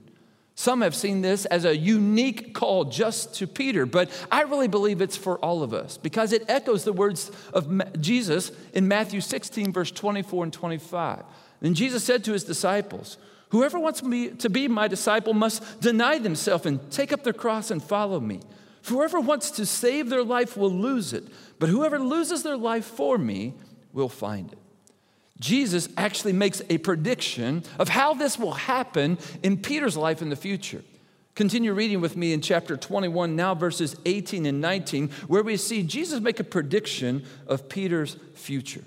Some 0.56 0.82
have 0.82 0.94
seen 0.94 1.22
this 1.22 1.44
as 1.46 1.64
a 1.64 1.76
unique 1.76 2.52
call 2.52 2.84
just 2.84 3.36
to 3.36 3.46
Peter, 3.46 3.86
but 3.86 4.10
I 4.30 4.42
really 4.42 4.68
believe 4.68 5.00
it's 5.00 5.16
for 5.16 5.38
all 5.38 5.62
of 5.62 5.72
us 5.72 5.98
because 5.98 6.32
it 6.32 6.44
echoes 6.48 6.84
the 6.84 6.92
words 6.92 7.30
of 7.54 8.00
Jesus 8.00 8.50
in 8.74 8.88
Matthew 8.88 9.20
16, 9.20 9.72
verse 9.72 9.92
24 9.92 10.44
and 10.44 10.52
25. 10.52 11.24
Then 11.60 11.74
Jesus 11.74 12.02
said 12.02 12.24
to 12.24 12.32
his 12.32 12.44
disciples, 12.44 13.18
Whoever 13.52 13.78
wants 13.78 14.02
me 14.02 14.30
to 14.30 14.48
be 14.48 14.66
my 14.66 14.88
disciple 14.88 15.34
must 15.34 15.82
deny 15.82 16.18
themselves 16.18 16.64
and 16.64 16.90
take 16.90 17.12
up 17.12 17.22
their 17.22 17.34
cross 17.34 17.70
and 17.70 17.82
follow 17.82 18.18
me. 18.18 18.40
whoever 18.86 19.20
wants 19.20 19.52
to 19.52 19.66
save 19.66 20.08
their 20.08 20.24
life 20.24 20.56
will 20.56 20.72
lose 20.72 21.12
it, 21.12 21.24
but 21.58 21.68
whoever 21.68 21.98
loses 22.00 22.42
their 22.42 22.56
life 22.56 22.86
for 22.86 23.18
me 23.18 23.52
will 23.92 24.08
find 24.08 24.50
it. 24.52 24.58
Jesus 25.38 25.88
actually 25.98 26.32
makes 26.32 26.62
a 26.70 26.78
prediction 26.78 27.62
of 27.78 27.90
how 27.90 28.14
this 28.14 28.38
will 28.38 28.54
happen 28.54 29.18
in 29.42 29.58
Peter's 29.58 29.98
life 29.98 30.22
in 30.22 30.30
the 30.30 30.36
future. 30.36 30.82
Continue 31.34 31.74
reading 31.74 32.00
with 32.00 32.16
me 32.16 32.32
in 32.32 32.40
chapter 32.40 32.76
21, 32.78 33.36
now 33.36 33.54
verses 33.54 33.96
18 34.06 34.46
and 34.46 34.62
19, 34.62 35.10
where 35.28 35.42
we 35.42 35.58
see 35.58 35.82
Jesus 35.82 36.20
make 36.20 36.40
a 36.40 36.44
prediction 36.44 37.24
of 37.46 37.68
Peter's 37.68 38.16
future. 38.34 38.84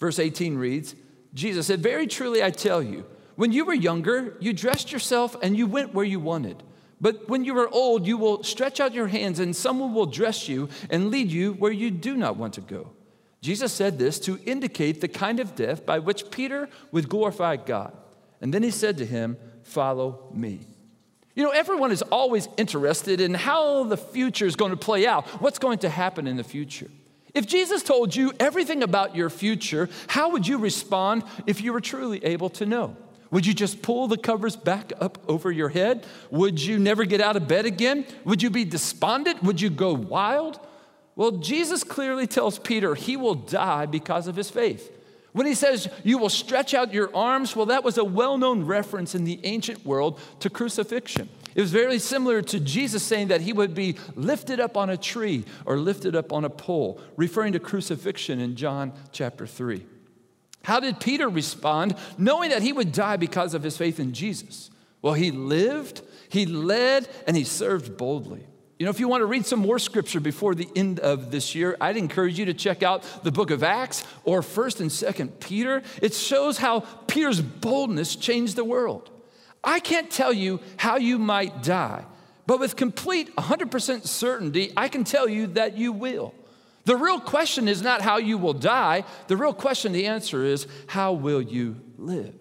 Verse 0.00 0.18
18 0.18 0.58
reads 0.58 0.96
Jesus 1.32 1.68
said, 1.68 1.80
Very 1.80 2.08
truly 2.08 2.42
I 2.42 2.50
tell 2.50 2.82
you, 2.82 3.04
when 3.40 3.52
you 3.52 3.64
were 3.64 3.72
younger, 3.72 4.36
you 4.38 4.52
dressed 4.52 4.92
yourself 4.92 5.34
and 5.42 5.56
you 5.56 5.66
went 5.66 5.94
where 5.94 6.04
you 6.04 6.20
wanted. 6.20 6.62
But 7.00 7.26
when 7.26 7.42
you 7.42 7.58
are 7.58 7.70
old, 7.70 8.06
you 8.06 8.18
will 8.18 8.42
stretch 8.42 8.80
out 8.80 8.92
your 8.92 9.06
hands 9.06 9.38
and 9.38 9.56
someone 9.56 9.94
will 9.94 10.04
dress 10.04 10.46
you 10.46 10.68
and 10.90 11.10
lead 11.10 11.32
you 11.32 11.54
where 11.54 11.72
you 11.72 11.90
do 11.90 12.18
not 12.18 12.36
want 12.36 12.52
to 12.54 12.60
go. 12.60 12.90
Jesus 13.40 13.72
said 13.72 13.98
this 13.98 14.20
to 14.20 14.38
indicate 14.44 15.00
the 15.00 15.08
kind 15.08 15.40
of 15.40 15.54
death 15.54 15.86
by 15.86 16.00
which 16.00 16.30
Peter 16.30 16.68
would 16.92 17.08
glorify 17.08 17.56
God. 17.56 17.96
And 18.42 18.52
then 18.52 18.62
he 18.62 18.70
said 18.70 18.98
to 18.98 19.06
him, 19.06 19.38
Follow 19.62 20.28
me. 20.34 20.60
You 21.34 21.42
know, 21.42 21.50
everyone 21.50 21.92
is 21.92 22.02
always 22.02 22.46
interested 22.58 23.22
in 23.22 23.32
how 23.32 23.84
the 23.84 23.96
future 23.96 24.44
is 24.44 24.54
going 24.54 24.72
to 24.72 24.76
play 24.76 25.06
out, 25.06 25.26
what's 25.40 25.58
going 25.58 25.78
to 25.78 25.88
happen 25.88 26.26
in 26.26 26.36
the 26.36 26.44
future. 26.44 26.90
If 27.32 27.46
Jesus 27.46 27.82
told 27.82 28.14
you 28.14 28.34
everything 28.38 28.82
about 28.82 29.16
your 29.16 29.30
future, 29.30 29.88
how 30.08 30.32
would 30.32 30.46
you 30.46 30.58
respond 30.58 31.22
if 31.46 31.62
you 31.62 31.72
were 31.72 31.80
truly 31.80 32.22
able 32.22 32.50
to 32.50 32.66
know? 32.66 32.98
Would 33.30 33.46
you 33.46 33.54
just 33.54 33.82
pull 33.82 34.08
the 34.08 34.18
covers 34.18 34.56
back 34.56 34.92
up 35.00 35.18
over 35.28 35.52
your 35.52 35.68
head? 35.68 36.04
Would 36.30 36.60
you 36.60 36.78
never 36.78 37.04
get 37.04 37.20
out 37.20 37.36
of 37.36 37.46
bed 37.46 37.64
again? 37.64 38.04
Would 38.24 38.42
you 38.42 38.50
be 38.50 38.64
despondent? 38.64 39.42
Would 39.42 39.60
you 39.60 39.70
go 39.70 39.92
wild? 39.92 40.58
Well, 41.14 41.32
Jesus 41.32 41.84
clearly 41.84 42.26
tells 42.26 42.58
Peter 42.58 42.94
he 42.94 43.16
will 43.16 43.34
die 43.34 43.86
because 43.86 44.26
of 44.26 44.36
his 44.36 44.50
faith. 44.50 44.90
When 45.32 45.46
he 45.46 45.54
says, 45.54 45.88
You 46.02 46.18
will 46.18 46.28
stretch 46.28 46.74
out 46.74 46.92
your 46.92 47.14
arms, 47.14 47.54
well, 47.54 47.66
that 47.66 47.84
was 47.84 47.98
a 47.98 48.04
well 48.04 48.36
known 48.36 48.64
reference 48.64 49.14
in 49.14 49.24
the 49.24 49.38
ancient 49.44 49.84
world 49.86 50.18
to 50.40 50.50
crucifixion. 50.50 51.28
It 51.54 51.60
was 51.60 51.70
very 51.70 51.98
similar 51.98 52.42
to 52.42 52.60
Jesus 52.60 53.02
saying 53.02 53.28
that 53.28 53.40
he 53.40 53.52
would 53.52 53.74
be 53.74 53.96
lifted 54.14 54.60
up 54.60 54.76
on 54.76 54.90
a 54.90 54.96
tree 54.96 55.44
or 55.66 55.76
lifted 55.76 56.16
up 56.16 56.32
on 56.32 56.44
a 56.44 56.50
pole, 56.50 57.00
referring 57.16 57.52
to 57.52 57.60
crucifixion 57.60 58.40
in 58.40 58.56
John 58.56 58.92
chapter 59.12 59.46
3. 59.46 59.84
How 60.62 60.80
did 60.80 61.00
Peter 61.00 61.28
respond 61.28 61.96
knowing 62.18 62.50
that 62.50 62.62
he 62.62 62.72
would 62.72 62.92
die 62.92 63.16
because 63.16 63.54
of 63.54 63.62
his 63.62 63.76
faith 63.76 63.98
in 63.98 64.12
Jesus? 64.12 64.70
Well, 65.02 65.14
he 65.14 65.30
lived, 65.30 66.02
he 66.28 66.46
led, 66.46 67.08
and 67.26 67.36
he 67.36 67.44
served 67.44 67.96
boldly. 67.96 68.46
You 68.78 68.84
know, 68.84 68.90
if 68.90 68.98
you 68.98 69.08
want 69.08 69.20
to 69.20 69.26
read 69.26 69.44
some 69.44 69.58
more 69.58 69.78
scripture 69.78 70.20
before 70.20 70.54
the 70.54 70.68
end 70.74 71.00
of 71.00 71.30
this 71.30 71.54
year, 71.54 71.76
I'd 71.82 71.98
encourage 71.98 72.38
you 72.38 72.46
to 72.46 72.54
check 72.54 72.82
out 72.82 73.04
the 73.22 73.30
book 73.30 73.50
of 73.50 73.62
Acts 73.62 74.04
or 74.24 74.40
1st 74.40 74.80
and 74.80 74.90
2nd 74.90 75.38
Peter. 75.38 75.82
It 76.00 76.14
shows 76.14 76.56
how 76.56 76.80
Peter's 76.80 77.42
boldness 77.42 78.16
changed 78.16 78.56
the 78.56 78.64
world. 78.64 79.10
I 79.62 79.80
can't 79.80 80.10
tell 80.10 80.32
you 80.32 80.60
how 80.78 80.96
you 80.96 81.18
might 81.18 81.62
die, 81.62 82.06
but 82.46 82.58
with 82.58 82.76
complete 82.76 83.36
100% 83.36 84.06
certainty, 84.06 84.72
I 84.74 84.88
can 84.88 85.04
tell 85.04 85.28
you 85.28 85.48
that 85.48 85.76
you 85.76 85.92
will. 85.92 86.34
The 86.84 86.96
real 86.96 87.20
question 87.20 87.68
is 87.68 87.82
not 87.82 88.00
how 88.00 88.16
you 88.18 88.38
will 88.38 88.54
die. 88.54 89.04
The 89.28 89.36
real 89.36 89.52
question, 89.52 89.92
the 89.92 90.06
answer 90.06 90.44
is, 90.44 90.66
how 90.86 91.12
will 91.12 91.42
you 91.42 91.76
live? 91.98 92.34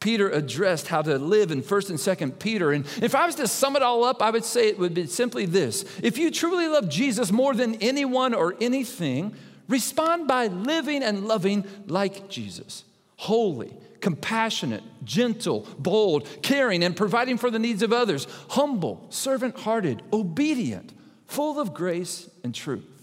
Peter 0.00 0.28
addressed 0.28 0.88
how 0.88 1.00
to 1.00 1.18
live 1.18 1.50
in 1.50 1.62
1st 1.62 1.88
and 1.88 1.98
2nd 1.98 2.38
Peter. 2.38 2.72
And 2.72 2.84
if 3.00 3.14
I 3.14 3.24
was 3.24 3.36
to 3.36 3.48
sum 3.48 3.74
it 3.74 3.82
all 3.82 4.04
up, 4.04 4.22
I 4.22 4.30
would 4.30 4.44
say 4.44 4.68
it 4.68 4.78
would 4.78 4.92
be 4.92 5.06
simply 5.06 5.46
this 5.46 5.84
If 6.02 6.18
you 6.18 6.30
truly 6.30 6.68
love 6.68 6.90
Jesus 6.90 7.32
more 7.32 7.54
than 7.54 7.76
anyone 7.76 8.34
or 8.34 8.54
anything, 8.60 9.34
respond 9.66 10.28
by 10.28 10.48
living 10.48 11.02
and 11.02 11.26
loving 11.26 11.64
like 11.86 12.28
Jesus 12.28 12.84
holy, 13.16 13.74
compassionate, 14.02 14.82
gentle, 15.04 15.66
bold, 15.78 16.28
caring, 16.42 16.84
and 16.84 16.94
providing 16.94 17.38
for 17.38 17.50
the 17.50 17.58
needs 17.58 17.82
of 17.82 17.90
others, 17.90 18.26
humble, 18.50 19.06
servant 19.08 19.58
hearted, 19.60 20.02
obedient, 20.12 20.92
full 21.26 21.58
of 21.58 21.72
grace 21.72 22.28
and 22.42 22.54
truth. 22.54 22.93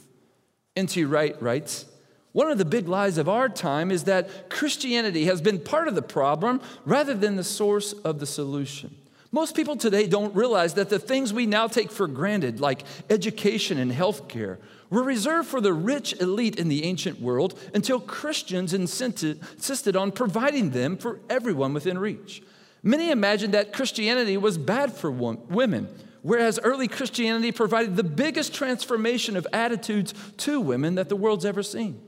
N.T. 0.75 1.03
Wright 1.05 1.41
writes, 1.41 1.85
one 2.31 2.49
of 2.49 2.57
the 2.57 2.65
big 2.65 2.87
lies 2.87 3.17
of 3.17 3.27
our 3.27 3.49
time 3.49 3.91
is 3.91 4.05
that 4.05 4.49
Christianity 4.49 5.25
has 5.25 5.41
been 5.41 5.59
part 5.59 5.89
of 5.89 5.95
the 5.95 6.01
problem 6.01 6.61
rather 6.85 7.13
than 7.13 7.35
the 7.35 7.43
source 7.43 7.91
of 7.91 8.19
the 8.19 8.25
solution. 8.25 8.95
Most 9.33 9.53
people 9.53 9.75
today 9.75 10.07
don't 10.07 10.33
realize 10.33 10.73
that 10.75 10.89
the 10.89 10.99
things 10.99 11.33
we 11.33 11.45
now 11.45 11.67
take 11.67 11.91
for 11.91 12.07
granted, 12.07 12.61
like 12.61 12.83
education 13.09 13.79
and 13.79 13.91
healthcare, 13.91 14.57
were 14.89 15.03
reserved 15.03 15.49
for 15.49 15.59
the 15.59 15.73
rich 15.73 16.13
elite 16.21 16.57
in 16.57 16.69
the 16.69 16.85
ancient 16.85 17.19
world 17.19 17.59
until 17.73 17.99
Christians 17.99 18.73
insisted 18.73 19.95
on 19.95 20.11
providing 20.11 20.71
them 20.71 20.95
for 20.95 21.19
everyone 21.29 21.73
within 21.73 21.97
reach. 21.97 22.43
Many 22.83 23.11
imagined 23.11 23.53
that 23.53 23.73
Christianity 23.73 24.37
was 24.37 24.57
bad 24.57 24.93
for 24.93 25.11
women, 25.11 25.87
whereas 26.21 26.59
early 26.63 26.87
Christianity 26.87 27.51
provided 27.51 27.95
the 27.95 28.03
biggest 28.03 28.53
transformation 28.53 29.35
of 29.35 29.47
attitudes 29.53 30.13
to 30.37 30.59
women 30.59 30.95
that 30.95 31.09
the 31.09 31.15
world's 31.15 31.45
ever 31.45 31.63
seen. 31.63 32.01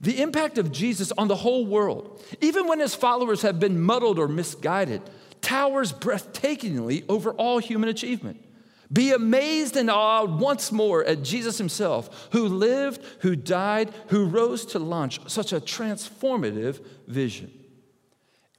The 0.00 0.20
impact 0.20 0.58
of 0.58 0.72
Jesus 0.72 1.12
on 1.16 1.28
the 1.28 1.36
whole 1.36 1.66
world, 1.66 2.22
even 2.40 2.66
when 2.66 2.80
his 2.80 2.94
followers 2.94 3.42
have 3.42 3.58
been 3.58 3.80
muddled 3.80 4.18
or 4.18 4.28
misguided, 4.28 5.02
towers 5.40 5.92
breathtakingly 5.92 7.04
over 7.08 7.32
all 7.32 7.58
human 7.58 7.88
achievement. 7.88 8.44
Be 8.92 9.12
amazed 9.12 9.76
and 9.76 9.90
awed 9.90 10.38
once 10.40 10.70
more 10.70 11.04
at 11.04 11.22
Jesus 11.22 11.58
himself, 11.58 12.28
who 12.32 12.46
lived, 12.46 13.02
who 13.20 13.34
died, 13.34 13.92
who 14.08 14.26
rose 14.26 14.66
to 14.66 14.78
launch 14.78 15.20
such 15.28 15.52
a 15.52 15.60
transformative 15.60 16.84
vision. 17.06 17.50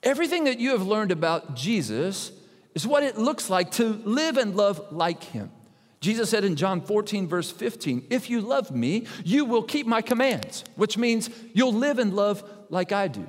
Everything 0.04 0.46
that 0.46 0.60
you 0.60 0.72
have 0.72 0.86
learned 0.86 1.12
about 1.12 1.56
Jesus 1.56 2.32
is 2.76 2.86
what 2.86 3.04
it 3.04 3.18
looks 3.18 3.50
like 3.50 3.72
to 3.72 3.86
live 4.04 4.38
and 4.38 4.56
love 4.56 4.92
like 4.92 5.24
him. 5.24 5.50
Jesus 6.02 6.30
said 6.30 6.44
in 6.44 6.56
John 6.56 6.82
14, 6.82 7.28
verse 7.28 7.50
15, 7.50 8.08
If 8.12 8.30
you 8.30 8.42
love 8.42 8.70
me, 8.70 9.08
you 9.24 9.46
will 9.46 9.64
keep 9.64 9.88
my 9.88 10.02
commands, 10.04 10.64
which 10.76 10.98
means 10.98 11.32
you'll 11.54 11.74
live 11.74 11.98
and 11.98 12.16
love 12.16 12.48
like 12.70 12.92
I 12.92 13.08
do. 13.08 13.28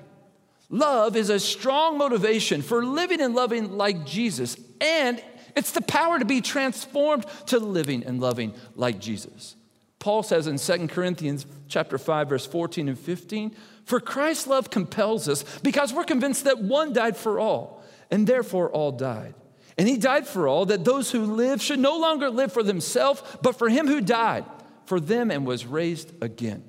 Love 0.69 1.17
is 1.17 1.31
a 1.31 1.39
strong 1.39 1.97
motivation 1.97 2.61
for 2.61 2.85
living 2.85 3.21
and 3.21 3.35
loving 3.35 3.79
like 3.79 4.05
Jesus, 4.05 4.59
and 4.81 5.23
it's 5.55 5.71
the 5.71 5.81
power 5.81 6.19
to 6.19 6.25
be 6.25 6.41
transformed 6.41 7.25
to 7.47 7.59
living 7.59 8.05
and 8.05 8.21
loving 8.21 8.53
like 8.75 8.99
Jesus. 8.99 9.55
Paul 9.99 10.23
says 10.23 10.47
in 10.47 10.59
2 10.59 10.89
Corinthians 10.89 11.47
chapter 11.69 11.99
5 11.99 12.29
verse 12.29 12.47
14 12.47 12.89
and 12.89 12.99
15, 12.99 13.57
"For 13.85 14.01
Christ's 14.01 14.47
love 14.47 14.71
compels 14.71 15.29
us 15.29 15.45
because 15.63 15.93
we're 15.93 16.05
convinced 16.05 16.45
that 16.45 16.59
one 16.59 16.93
died 16.93 17.17
for 17.17 17.41
all, 17.41 17.76
and 18.11 18.27
therefore 18.27 18.71
all 18.71 18.93
died." 18.93 19.35
And 19.79 19.87
he 19.87 19.99
died 19.99 20.27
for 20.27 20.49
all, 20.49 20.67
that 20.67 20.85
those 20.85 21.11
who 21.11 21.25
live 21.25 21.61
should 21.61 21.79
no 21.79 21.99
longer 21.99 22.31
live 22.31 22.53
for 22.53 22.63
themselves, 22.63 23.23
but 23.43 23.59
for 23.59 23.69
him 23.69 23.87
who 23.87 24.01
died 24.01 24.45
for 24.87 25.01
them 25.01 25.31
and 25.31 25.47
was 25.47 25.67
raised 25.67 26.13
again. 26.23 26.65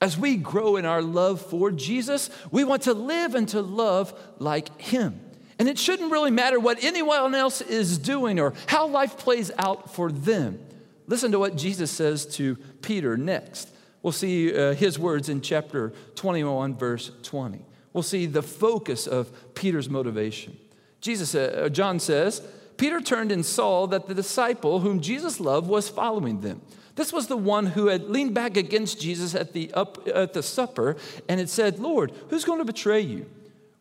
As 0.00 0.16
we 0.16 0.36
grow 0.36 0.76
in 0.76 0.84
our 0.84 1.02
love 1.02 1.40
for 1.40 1.70
Jesus, 1.70 2.30
we 2.50 2.64
want 2.64 2.82
to 2.82 2.94
live 2.94 3.34
and 3.34 3.48
to 3.50 3.60
love 3.60 4.18
like 4.38 4.80
him. 4.80 5.20
And 5.58 5.68
it 5.68 5.78
shouldn't 5.78 6.10
really 6.10 6.30
matter 6.30 6.58
what 6.58 6.82
anyone 6.82 7.34
else 7.34 7.60
is 7.60 7.98
doing 7.98 8.40
or 8.40 8.54
how 8.66 8.86
life 8.86 9.18
plays 9.18 9.50
out 9.58 9.94
for 9.94 10.10
them. 10.10 10.58
Listen 11.06 11.32
to 11.32 11.38
what 11.38 11.56
Jesus 11.56 11.90
says 11.90 12.26
to 12.36 12.56
Peter 12.82 13.16
next. 13.16 13.68
We'll 14.02 14.12
see 14.12 14.54
uh, 14.54 14.74
his 14.74 14.98
words 14.98 15.28
in 15.28 15.40
chapter 15.40 15.92
21, 16.16 16.76
verse 16.76 17.10
20. 17.22 17.64
We'll 17.94 18.02
see 18.02 18.26
the 18.26 18.42
focus 18.42 19.06
of 19.06 19.54
Peter's 19.54 19.88
motivation. 19.88 20.58
Jesus, 21.00 21.34
uh, 21.34 21.68
John 21.72 21.98
says, 21.98 22.42
Peter 22.76 23.00
turned 23.00 23.32
and 23.32 23.46
saw 23.46 23.86
that 23.86 24.08
the 24.08 24.14
disciple 24.14 24.80
whom 24.80 25.00
Jesus 25.00 25.40
loved 25.40 25.68
was 25.68 25.88
following 25.88 26.40
them. 26.40 26.60
This 26.96 27.12
was 27.12 27.28
the 27.28 27.36
one 27.36 27.66
who 27.66 27.86
had 27.86 28.10
leaned 28.10 28.34
back 28.34 28.56
against 28.56 29.00
Jesus 29.00 29.34
at 29.34 29.52
the, 29.52 29.72
up, 29.74 30.06
at 30.12 30.32
the 30.32 30.42
supper 30.42 30.96
and 31.28 31.38
had 31.40 31.48
said, 31.48 31.78
Lord, 31.78 32.12
who's 32.28 32.44
going 32.44 32.58
to 32.58 32.64
betray 32.64 33.00
you? 33.00 33.26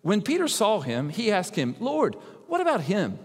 When 0.01 0.22
Peter 0.22 0.48
saw 0.48 0.82
him, 0.82 1.10
he 1.10 1.32
asked 1.32 1.55
him, 1.55 1.75
Lord, 1.79 2.15
what 2.48 2.62
about 2.62 2.82
him? 2.82 3.17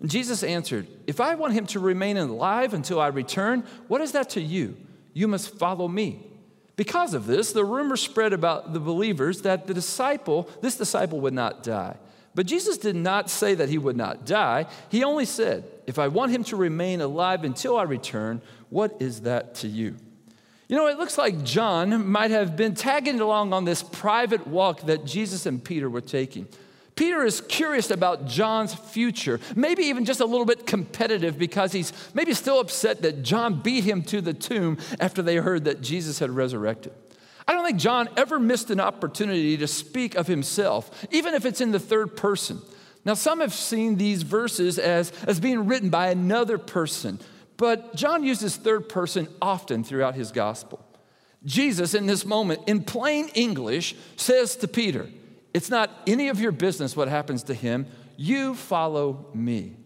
And 0.00 0.10
Jesus 0.10 0.42
answered, 0.42 0.88
If 1.06 1.20
I 1.20 1.34
want 1.36 1.52
him 1.54 1.66
to 1.66 1.78
remain 1.78 2.16
alive 2.16 2.74
until 2.74 3.00
I 3.00 3.08
return, 3.08 3.64
what 3.86 4.00
is 4.00 4.12
that 4.12 4.30
to 4.30 4.40
you? 4.40 4.76
You 5.12 5.28
must 5.28 5.56
follow 5.56 5.86
me. 5.86 6.31
Because 6.76 7.14
of 7.14 7.26
this, 7.26 7.52
the 7.52 7.64
rumor 7.64 7.96
spread 7.96 8.32
about 8.32 8.72
the 8.72 8.80
believers 8.80 9.42
that 9.42 9.66
the 9.66 9.74
disciple, 9.74 10.48
this 10.62 10.76
disciple 10.76 11.20
would 11.20 11.34
not 11.34 11.62
die. 11.62 11.96
But 12.34 12.46
Jesus 12.46 12.78
did 12.78 12.96
not 12.96 13.28
say 13.28 13.54
that 13.54 13.68
he 13.68 13.76
would 13.76 13.96
not 13.96 14.24
die. 14.24 14.66
He 14.88 15.04
only 15.04 15.26
said, 15.26 15.64
If 15.86 15.98
I 15.98 16.08
want 16.08 16.32
him 16.32 16.44
to 16.44 16.56
remain 16.56 17.00
alive 17.02 17.44
until 17.44 17.76
I 17.76 17.82
return, 17.82 18.40
what 18.70 18.96
is 19.00 19.22
that 19.22 19.54
to 19.56 19.68
you? 19.68 19.96
You 20.68 20.76
know, 20.76 20.86
it 20.86 20.96
looks 20.96 21.18
like 21.18 21.44
John 21.44 22.06
might 22.06 22.30
have 22.30 22.56
been 22.56 22.74
tagging 22.74 23.20
along 23.20 23.52
on 23.52 23.66
this 23.66 23.82
private 23.82 24.46
walk 24.46 24.86
that 24.86 25.04
Jesus 25.04 25.44
and 25.44 25.62
Peter 25.62 25.90
were 25.90 26.00
taking. 26.00 26.48
Peter 26.94 27.24
is 27.24 27.40
curious 27.40 27.90
about 27.90 28.26
John's 28.26 28.74
future, 28.74 29.40
maybe 29.56 29.84
even 29.84 30.04
just 30.04 30.20
a 30.20 30.26
little 30.26 30.44
bit 30.44 30.66
competitive 30.66 31.38
because 31.38 31.72
he's 31.72 31.92
maybe 32.12 32.34
still 32.34 32.60
upset 32.60 33.02
that 33.02 33.22
John 33.22 33.60
beat 33.62 33.84
him 33.84 34.02
to 34.04 34.20
the 34.20 34.34
tomb 34.34 34.78
after 35.00 35.22
they 35.22 35.36
heard 35.36 35.64
that 35.64 35.80
Jesus 35.80 36.18
had 36.18 36.30
resurrected. 36.30 36.92
I 37.48 37.54
don't 37.54 37.64
think 37.64 37.78
John 37.78 38.08
ever 38.16 38.38
missed 38.38 38.70
an 38.70 38.78
opportunity 38.78 39.56
to 39.56 39.66
speak 39.66 40.14
of 40.14 40.26
himself, 40.26 41.06
even 41.10 41.34
if 41.34 41.44
it's 41.44 41.60
in 41.60 41.72
the 41.72 41.80
third 41.80 42.16
person. 42.16 42.60
Now, 43.04 43.14
some 43.14 43.40
have 43.40 43.54
seen 43.54 43.96
these 43.96 44.22
verses 44.22 44.78
as, 44.78 45.12
as 45.26 45.40
being 45.40 45.66
written 45.66 45.90
by 45.90 46.10
another 46.10 46.56
person, 46.56 47.18
but 47.56 47.96
John 47.96 48.22
uses 48.22 48.56
third 48.56 48.88
person 48.88 49.28
often 49.40 49.82
throughout 49.82 50.14
his 50.14 50.30
gospel. 50.30 50.84
Jesus, 51.44 51.94
in 51.94 52.06
this 52.06 52.24
moment, 52.24 52.60
in 52.68 52.84
plain 52.84 53.28
English, 53.34 53.96
says 54.16 54.54
to 54.56 54.68
Peter, 54.68 55.08
It's 55.54 55.70
not 55.70 55.90
any 56.06 56.28
of 56.28 56.40
your 56.40 56.52
business 56.52 56.96
what 56.96 57.08
happens 57.08 57.44
to 57.44 57.54
him. 57.54 57.86
You 58.16 58.54
follow 58.54 59.26
me. 59.34 59.76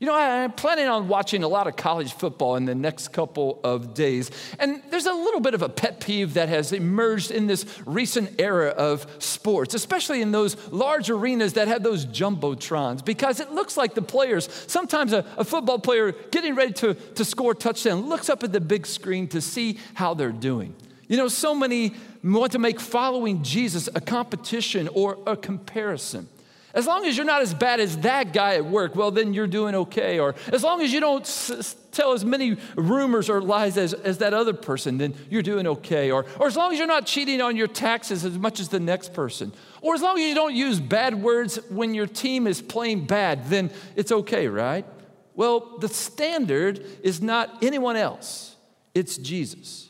You 0.00 0.06
know, 0.06 0.14
I'm 0.14 0.52
planning 0.52 0.86
on 0.88 1.08
watching 1.08 1.42
a 1.42 1.48
lot 1.48 1.66
of 1.66 1.76
college 1.76 2.14
football 2.14 2.56
in 2.56 2.64
the 2.64 2.74
next 2.74 3.08
couple 3.08 3.60
of 3.62 3.92
days. 3.92 4.30
And 4.58 4.82
there's 4.88 5.04
a 5.04 5.12
little 5.12 5.40
bit 5.40 5.52
of 5.52 5.60
a 5.60 5.68
pet 5.68 6.00
peeve 6.00 6.34
that 6.34 6.48
has 6.48 6.72
emerged 6.72 7.30
in 7.30 7.46
this 7.46 7.66
recent 7.84 8.40
era 8.40 8.68
of 8.70 9.06
sports, 9.18 9.74
especially 9.74 10.22
in 10.22 10.32
those 10.32 10.56
large 10.70 11.10
arenas 11.10 11.52
that 11.52 11.68
have 11.68 11.82
those 11.82 12.06
jumbotrons, 12.06 13.04
because 13.04 13.40
it 13.40 13.52
looks 13.52 13.76
like 13.76 13.92
the 13.92 14.00
players, 14.00 14.48
sometimes 14.68 15.12
a, 15.12 15.22
a 15.36 15.44
football 15.44 15.78
player 15.78 16.12
getting 16.30 16.54
ready 16.54 16.72
to, 16.72 16.94
to 16.94 17.22
score 17.22 17.52
a 17.52 17.54
touchdown, 17.54 18.08
looks 18.08 18.30
up 18.30 18.42
at 18.42 18.52
the 18.52 18.60
big 18.60 18.86
screen 18.86 19.28
to 19.28 19.42
see 19.42 19.78
how 19.92 20.14
they're 20.14 20.32
doing. 20.32 20.74
You 21.10 21.16
know, 21.16 21.26
so 21.26 21.56
many 21.56 21.92
want 22.22 22.52
to 22.52 22.60
make 22.60 22.78
following 22.78 23.42
Jesus 23.42 23.88
a 23.92 24.00
competition 24.00 24.86
or 24.94 25.18
a 25.26 25.36
comparison. 25.36 26.28
As 26.72 26.86
long 26.86 27.04
as 27.04 27.16
you're 27.16 27.26
not 27.26 27.42
as 27.42 27.52
bad 27.52 27.80
as 27.80 27.98
that 27.98 28.32
guy 28.32 28.54
at 28.54 28.64
work, 28.64 28.94
well, 28.94 29.10
then 29.10 29.34
you're 29.34 29.48
doing 29.48 29.74
okay. 29.74 30.20
Or 30.20 30.36
as 30.52 30.62
long 30.62 30.80
as 30.82 30.92
you 30.92 31.00
don't 31.00 31.22
s- 31.22 31.74
tell 31.90 32.12
as 32.12 32.24
many 32.24 32.58
rumors 32.76 33.28
or 33.28 33.42
lies 33.42 33.76
as, 33.76 33.92
as 33.92 34.18
that 34.18 34.34
other 34.34 34.52
person, 34.52 34.98
then 34.98 35.14
you're 35.28 35.42
doing 35.42 35.66
okay. 35.66 36.12
Or, 36.12 36.26
or 36.38 36.46
as 36.46 36.56
long 36.56 36.72
as 36.72 36.78
you're 36.78 36.86
not 36.86 37.06
cheating 37.06 37.40
on 37.40 37.56
your 37.56 37.66
taxes 37.66 38.24
as 38.24 38.38
much 38.38 38.60
as 38.60 38.68
the 38.68 38.78
next 38.78 39.12
person. 39.12 39.52
Or 39.82 39.94
as 39.94 40.02
long 40.02 40.16
as 40.16 40.22
you 40.22 40.36
don't 40.36 40.54
use 40.54 40.78
bad 40.78 41.20
words 41.20 41.58
when 41.70 41.92
your 41.92 42.06
team 42.06 42.46
is 42.46 42.62
playing 42.62 43.06
bad, 43.06 43.50
then 43.50 43.72
it's 43.96 44.12
okay, 44.12 44.46
right? 44.46 44.86
Well, 45.34 45.78
the 45.80 45.88
standard 45.88 46.86
is 47.02 47.20
not 47.20 47.64
anyone 47.64 47.96
else, 47.96 48.54
it's 48.94 49.16
Jesus. 49.16 49.89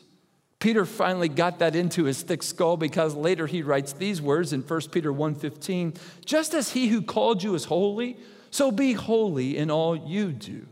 Peter 0.61 0.85
finally 0.85 1.27
got 1.27 1.59
that 1.59 1.75
into 1.75 2.03
his 2.05 2.21
thick 2.21 2.43
skull 2.43 2.77
because 2.77 3.15
later 3.15 3.47
he 3.47 3.63
writes 3.63 3.93
these 3.93 4.21
words 4.21 4.53
in 4.53 4.61
1 4.61 4.91
Peter 4.91 5.11
1:15, 5.11 5.95
just 6.23 6.53
as 6.53 6.71
he 6.71 6.87
who 6.87 7.01
called 7.01 7.41
you 7.41 7.55
is 7.55 7.65
holy, 7.65 8.15
so 8.51 8.71
be 8.71 8.93
holy 8.93 9.57
in 9.57 9.71
all 9.71 9.95
you 9.95 10.31
do. 10.31 10.67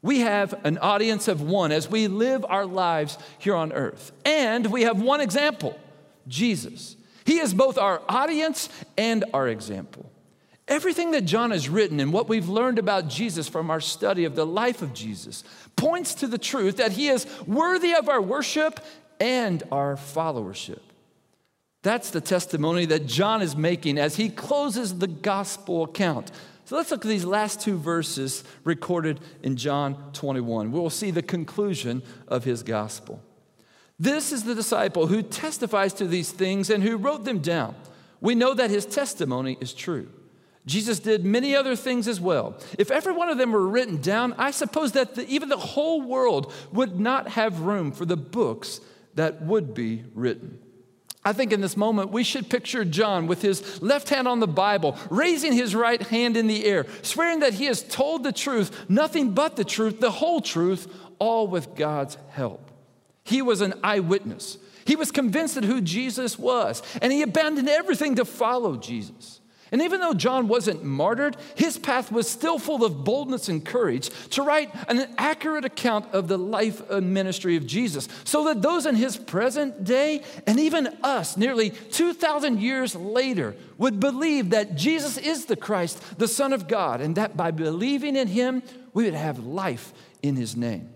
We 0.00 0.20
have 0.20 0.54
an 0.64 0.78
audience 0.78 1.26
of 1.28 1.42
one 1.42 1.72
as 1.72 1.90
we 1.90 2.06
live 2.06 2.46
our 2.48 2.64
lives 2.64 3.18
here 3.38 3.56
on 3.56 3.72
earth. 3.72 4.12
And 4.24 4.66
we 4.68 4.82
have 4.82 5.02
one 5.02 5.20
example, 5.20 5.78
Jesus. 6.28 6.96
He 7.24 7.40
is 7.40 7.52
both 7.52 7.78
our 7.78 8.00
audience 8.08 8.68
and 8.96 9.24
our 9.34 9.48
example. 9.48 10.10
Everything 10.68 11.10
that 11.10 11.22
John 11.22 11.50
has 11.50 11.68
written 11.68 11.98
and 11.98 12.12
what 12.12 12.28
we've 12.28 12.48
learned 12.48 12.78
about 12.78 13.08
Jesus 13.08 13.48
from 13.48 13.70
our 13.70 13.80
study 13.80 14.24
of 14.24 14.36
the 14.36 14.46
life 14.46 14.82
of 14.82 14.94
Jesus 14.94 15.42
points 15.74 16.14
to 16.14 16.28
the 16.28 16.38
truth 16.38 16.76
that 16.76 16.92
he 16.92 17.08
is 17.08 17.26
worthy 17.44 17.92
of 17.92 18.08
our 18.08 18.22
worship 18.22 18.78
and 19.20 19.62
our 19.70 19.96
followership. 19.96 20.80
That's 21.82 22.10
the 22.10 22.20
testimony 22.20 22.86
that 22.86 23.06
John 23.06 23.42
is 23.42 23.56
making 23.56 23.98
as 23.98 24.16
he 24.16 24.28
closes 24.28 24.98
the 24.98 25.06
gospel 25.06 25.84
account. 25.84 26.30
So 26.64 26.76
let's 26.76 26.90
look 26.90 27.04
at 27.04 27.08
these 27.08 27.24
last 27.24 27.60
two 27.60 27.78
verses 27.78 28.44
recorded 28.64 29.20
in 29.42 29.56
John 29.56 30.12
21. 30.12 30.72
We'll 30.72 30.90
see 30.90 31.10
the 31.10 31.22
conclusion 31.22 32.02
of 32.28 32.44
his 32.44 32.62
gospel. 32.62 33.22
This 33.98 34.32
is 34.32 34.44
the 34.44 34.54
disciple 34.54 35.06
who 35.06 35.22
testifies 35.22 35.92
to 35.94 36.06
these 36.06 36.30
things 36.30 36.70
and 36.70 36.82
who 36.82 36.96
wrote 36.96 37.24
them 37.24 37.40
down. 37.40 37.74
We 38.20 38.34
know 38.34 38.54
that 38.54 38.70
his 38.70 38.86
testimony 38.86 39.58
is 39.60 39.72
true. 39.72 40.08
Jesus 40.66 41.00
did 41.00 41.24
many 41.24 41.56
other 41.56 41.74
things 41.74 42.06
as 42.06 42.20
well. 42.20 42.58
If 42.78 42.90
every 42.90 43.14
one 43.14 43.30
of 43.30 43.38
them 43.38 43.52
were 43.52 43.66
written 43.66 44.00
down, 44.00 44.34
I 44.38 44.50
suppose 44.50 44.92
that 44.92 45.14
the, 45.14 45.26
even 45.26 45.48
the 45.48 45.56
whole 45.56 46.02
world 46.02 46.52
would 46.72 47.00
not 47.00 47.28
have 47.28 47.60
room 47.60 47.92
for 47.92 48.04
the 48.04 48.16
books 48.16 48.80
that 49.20 49.42
would 49.42 49.74
be 49.74 50.02
written. 50.14 50.58
I 51.22 51.34
think 51.34 51.52
in 51.52 51.60
this 51.60 51.76
moment 51.76 52.10
we 52.10 52.24
should 52.24 52.48
picture 52.48 52.86
John 52.86 53.26
with 53.26 53.42
his 53.42 53.82
left 53.82 54.08
hand 54.08 54.26
on 54.26 54.40
the 54.40 54.48
Bible, 54.48 54.96
raising 55.10 55.52
his 55.52 55.74
right 55.74 56.00
hand 56.00 56.38
in 56.38 56.46
the 56.46 56.64
air, 56.64 56.86
swearing 57.02 57.40
that 57.40 57.52
he 57.52 57.66
has 57.66 57.82
told 57.82 58.24
the 58.24 58.32
truth, 58.32 58.86
nothing 58.88 59.32
but 59.32 59.56
the 59.56 59.64
truth, 59.64 60.00
the 60.00 60.10
whole 60.10 60.40
truth, 60.40 60.90
all 61.18 61.46
with 61.46 61.74
God's 61.74 62.16
help. 62.30 62.70
He 63.22 63.42
was 63.42 63.60
an 63.60 63.74
eyewitness. 63.84 64.56
He 64.86 64.96
was 64.96 65.10
convinced 65.10 65.58
of 65.58 65.64
who 65.64 65.82
Jesus 65.82 66.38
was, 66.38 66.82
and 67.02 67.12
he 67.12 67.20
abandoned 67.20 67.68
everything 67.68 68.14
to 68.14 68.24
follow 68.24 68.78
Jesus. 68.78 69.39
And 69.72 69.82
even 69.82 70.00
though 70.00 70.14
John 70.14 70.48
wasn't 70.48 70.82
martyred, 70.82 71.36
his 71.54 71.78
path 71.78 72.10
was 72.10 72.28
still 72.28 72.58
full 72.58 72.84
of 72.84 73.04
boldness 73.04 73.48
and 73.48 73.64
courage 73.64 74.10
to 74.30 74.42
write 74.42 74.70
an 74.88 75.08
accurate 75.16 75.64
account 75.64 76.06
of 76.12 76.26
the 76.26 76.38
life 76.38 76.82
and 76.90 77.14
ministry 77.14 77.56
of 77.56 77.66
Jesus, 77.66 78.08
so 78.24 78.44
that 78.44 78.62
those 78.62 78.84
in 78.86 78.96
his 78.96 79.16
present 79.16 79.84
day 79.84 80.22
and 80.46 80.58
even 80.58 80.88
us, 81.02 81.36
nearly 81.36 81.70
2,000 81.70 82.60
years 82.60 82.96
later, 82.96 83.54
would 83.78 84.00
believe 84.00 84.50
that 84.50 84.74
Jesus 84.74 85.16
is 85.16 85.46
the 85.46 85.56
Christ, 85.56 86.18
the 86.18 86.28
Son 86.28 86.52
of 86.52 86.66
God, 86.66 87.00
and 87.00 87.14
that 87.16 87.36
by 87.36 87.50
believing 87.50 88.16
in 88.16 88.28
him, 88.28 88.62
we 88.92 89.04
would 89.04 89.14
have 89.14 89.38
life 89.38 89.92
in 90.22 90.36
his 90.36 90.56
name. 90.56 90.88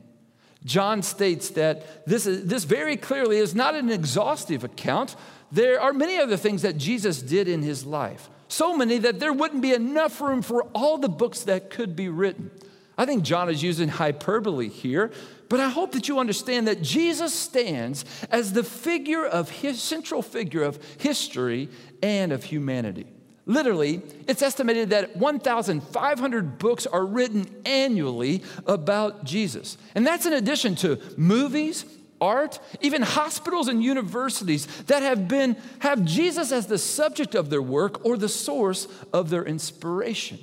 John 0.64 1.02
states 1.02 1.50
that 1.50 2.06
this, 2.06 2.26
is, 2.26 2.46
this 2.46 2.64
very 2.64 2.96
clearly 2.96 3.36
is 3.36 3.54
not 3.54 3.74
an 3.74 3.90
exhaustive 3.90 4.64
account. 4.64 5.14
There 5.52 5.80
are 5.80 5.92
many 5.92 6.18
other 6.18 6.36
things 6.36 6.62
that 6.62 6.78
Jesus 6.78 7.20
did 7.20 7.48
in 7.48 7.62
his 7.62 7.84
life. 7.84 8.30
So 8.54 8.76
many 8.76 8.98
that 8.98 9.18
there 9.18 9.32
wouldn't 9.32 9.62
be 9.62 9.72
enough 9.72 10.20
room 10.20 10.40
for 10.40 10.62
all 10.76 10.96
the 10.96 11.08
books 11.08 11.40
that 11.42 11.70
could 11.70 11.96
be 11.96 12.08
written. 12.08 12.52
I 12.96 13.04
think 13.04 13.24
John 13.24 13.50
is 13.50 13.64
using 13.64 13.88
hyperbole 13.88 14.68
here, 14.68 15.10
but 15.48 15.58
I 15.58 15.68
hope 15.68 15.90
that 15.90 16.06
you 16.06 16.20
understand 16.20 16.68
that 16.68 16.80
Jesus 16.80 17.34
stands 17.34 18.04
as 18.30 18.52
the 18.52 18.62
figure 18.62 19.26
of 19.26 19.50
his 19.50 19.82
central 19.82 20.22
figure 20.22 20.62
of 20.62 20.78
history 20.98 21.68
and 22.00 22.30
of 22.30 22.44
humanity. 22.44 23.06
Literally, 23.44 24.02
it's 24.28 24.40
estimated 24.40 24.90
that 24.90 25.16
1,500 25.16 26.56
books 26.56 26.86
are 26.86 27.04
written 27.04 27.46
annually 27.66 28.44
about 28.68 29.24
Jesus. 29.24 29.78
And 29.96 30.06
that's 30.06 30.26
in 30.26 30.32
addition 30.32 30.76
to 30.76 31.00
movies, 31.16 31.84
art, 32.20 32.58
even 32.80 33.02
hospitals 33.02 33.68
and 33.68 33.82
universities 33.82 34.66
that 34.84 35.02
have 35.02 35.28
been 35.28 35.56
have 35.80 36.04
Jesus 36.04 36.52
as 36.52 36.66
the 36.66 36.78
subject 36.78 37.34
of 37.34 37.50
their 37.50 37.62
work 37.62 38.04
or 38.04 38.16
the 38.16 38.28
source 38.28 38.88
of 39.12 39.30
their 39.30 39.44
inspiration. 39.44 40.38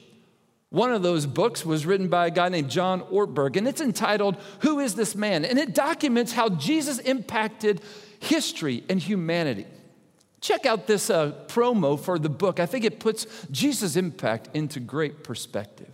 One 0.70 0.94
of 0.94 1.04
those 1.04 1.26
books 1.26 1.66
was 1.66 1.86
written 1.86 2.08
by 2.08 2.28
a 2.28 2.32
guy 2.32 2.48
named 2.48 2.70
John 2.70 3.02
Ortberg, 3.02 3.58
and 3.58 3.68
it's 3.68 3.82
entitled 3.82 4.38
Who 4.60 4.80
is 4.80 4.96
This 4.96 5.16
Man? 5.16 5.44
And 5.44 5.60
it 5.60 5.76
documents 5.76 6.32
how 6.32 6.48
Jesus 6.48 6.98
impacted 7.00 7.82
history 8.20 8.84
and 8.88 9.00
humanity. 9.00 9.66
Check 10.40 10.66
out 10.66 10.88
this 10.88 11.10
uh, 11.10 11.34
promo 11.48 12.00
for 12.00 12.18
the 12.18 12.30
book. 12.30 12.60
I 12.60 12.66
think 12.66 12.86
it 12.86 13.00
puts 13.00 13.28
Jesus' 13.52 13.98
impact 13.98 14.50
into 14.54 14.80
great 14.80 15.26
perspective. 15.26 15.90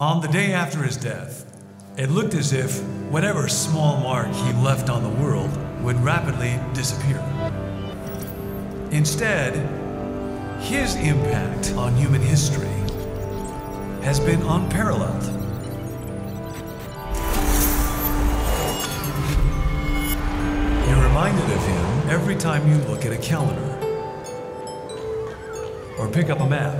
On 0.00 0.20
the 0.20 0.28
day 0.28 0.52
after 0.52 0.82
his 0.82 0.96
death, 0.96 1.61
it 1.96 2.10
looked 2.10 2.34
as 2.34 2.52
if 2.52 2.82
whatever 3.10 3.48
small 3.48 3.98
mark 3.98 4.28
he 4.28 4.52
left 4.54 4.88
on 4.88 5.02
the 5.02 5.22
world 5.22 5.50
would 5.82 5.96
rapidly 5.96 6.58
disappear. 6.72 7.22
Instead, 8.90 9.54
his 10.62 10.94
impact 10.96 11.72
on 11.72 11.94
human 11.96 12.22
history 12.22 12.66
has 14.02 14.18
been 14.18 14.40
unparalleled. 14.42 15.22
You're 20.88 21.04
reminded 21.04 21.44
of 21.44 21.66
him 21.66 22.10
every 22.10 22.36
time 22.36 22.66
you 22.70 22.76
look 22.88 23.04
at 23.04 23.12
a 23.12 23.18
calendar 23.18 23.68
or 25.98 26.08
pick 26.08 26.30
up 26.30 26.40
a 26.40 26.48
map. 26.48 26.72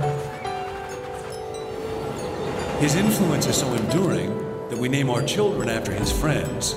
His 2.79 2.95
influence 2.95 3.45
is 3.45 3.57
so 3.57 3.71
enduring 3.73 4.42
that 4.73 4.81
we 4.81 4.89
name 4.89 5.07
our 5.07 5.21
children 5.21 5.69
after 5.69 5.91
his 5.91 6.11
friends, 6.11 6.73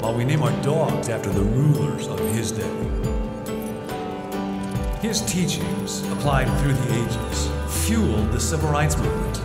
while 0.00 0.12
we 0.12 0.24
name 0.24 0.42
our 0.42 0.52
dogs 0.60 1.08
after 1.08 1.30
the 1.30 1.40
rulers 1.40 2.06
of 2.06 2.20
his 2.34 2.52
day. 2.52 2.70
His 5.00 5.22
teachings, 5.22 6.02
applied 6.12 6.48
through 6.60 6.74
the 6.74 7.02
ages, 7.02 7.48
fueled 7.86 8.30
the 8.30 8.38
civil 8.38 8.68
rights 8.68 8.94
movement, 8.98 9.38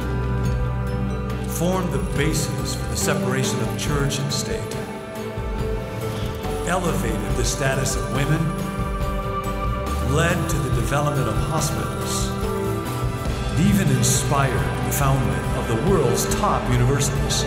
formed 1.51 1.93
the 1.93 2.03
basis 2.17 2.75
for 2.75 2.85
the 2.89 2.97
separation 2.97 3.61
of 3.61 3.79
church 3.79 4.19
and 4.19 4.33
state, 4.33 4.75
elevated 6.67 7.37
the 7.37 7.45
status 7.45 7.95
of 7.95 8.11
women, 8.11 8.43
led 10.13 10.49
to 10.49 10.57
the 10.57 10.75
development 10.75 11.29
of 11.29 11.35
hospitals, 11.35 12.27
and 13.53 13.69
even 13.69 13.87
inspired 13.95 14.74
founding 14.91 15.29
of 15.57 15.67
the 15.67 15.89
world's 15.89 16.33
top 16.35 16.61
universities. 16.71 17.43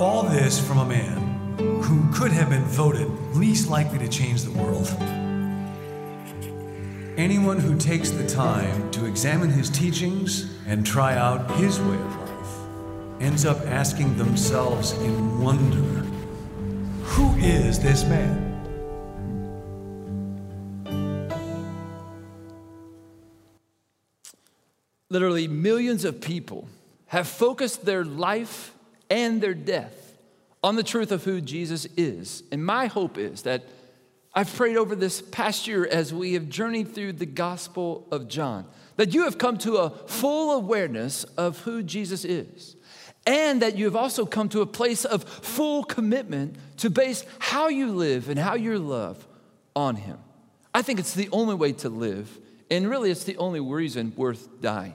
All 0.00 0.24
this 0.24 0.58
from 0.58 0.78
a 0.78 0.84
man 0.84 1.26
who 1.82 2.12
could 2.12 2.32
have 2.32 2.50
been 2.50 2.64
voted 2.64 3.08
least 3.34 3.68
likely 3.68 3.98
to 3.98 4.08
change 4.08 4.42
the 4.42 4.50
world. 4.58 4.88
Anyone 7.16 7.58
who 7.58 7.78
takes 7.78 8.10
the 8.10 8.26
time 8.28 8.90
to 8.90 9.06
examine 9.06 9.50
his 9.50 9.70
teachings 9.70 10.52
and 10.66 10.84
try 10.84 11.16
out 11.16 11.50
his 11.52 11.80
way 11.80 11.94
of 11.96 12.16
life 12.16 13.22
ends 13.22 13.46
up 13.46 13.58
asking 13.66 14.18
themselves 14.18 14.92
in 14.92 15.40
wonder 15.40 16.06
who 17.04 17.34
is 17.36 17.80
this 17.80 18.04
man? 18.04 18.45
Literally, 25.16 25.48
millions 25.48 26.04
of 26.04 26.20
people 26.20 26.68
have 27.06 27.26
focused 27.26 27.86
their 27.86 28.04
life 28.04 28.74
and 29.08 29.40
their 29.40 29.54
death 29.54 30.14
on 30.62 30.76
the 30.76 30.82
truth 30.82 31.10
of 31.10 31.24
who 31.24 31.40
Jesus 31.40 31.86
is. 31.96 32.42
And 32.52 32.62
my 32.62 32.84
hope 32.84 33.16
is 33.16 33.40
that 33.44 33.64
I've 34.34 34.54
prayed 34.54 34.76
over 34.76 34.94
this 34.94 35.22
past 35.22 35.66
year 35.66 35.86
as 35.86 36.12
we 36.12 36.34
have 36.34 36.50
journeyed 36.50 36.94
through 36.94 37.14
the 37.14 37.24
Gospel 37.24 38.06
of 38.12 38.28
John, 38.28 38.66
that 38.96 39.14
you 39.14 39.24
have 39.24 39.38
come 39.38 39.56
to 39.56 39.78
a 39.78 39.88
full 39.88 40.50
awareness 40.50 41.24
of 41.24 41.60
who 41.60 41.82
Jesus 41.82 42.26
is. 42.26 42.76
And 43.26 43.62
that 43.62 43.74
you 43.74 43.86
have 43.86 43.96
also 43.96 44.26
come 44.26 44.50
to 44.50 44.60
a 44.60 44.66
place 44.66 45.06
of 45.06 45.24
full 45.24 45.82
commitment 45.82 46.56
to 46.76 46.90
base 46.90 47.24
how 47.38 47.68
you 47.68 47.90
live 47.90 48.28
and 48.28 48.38
how 48.38 48.52
you 48.52 48.78
love 48.78 49.26
on 49.74 49.96
Him. 49.96 50.18
I 50.74 50.82
think 50.82 50.98
it's 50.98 51.14
the 51.14 51.30
only 51.32 51.54
way 51.54 51.72
to 51.72 51.88
live, 51.88 52.38
and 52.70 52.90
really 52.90 53.10
it's 53.10 53.24
the 53.24 53.38
only 53.38 53.60
reason 53.60 54.12
worth 54.14 54.60
dying. 54.60 54.92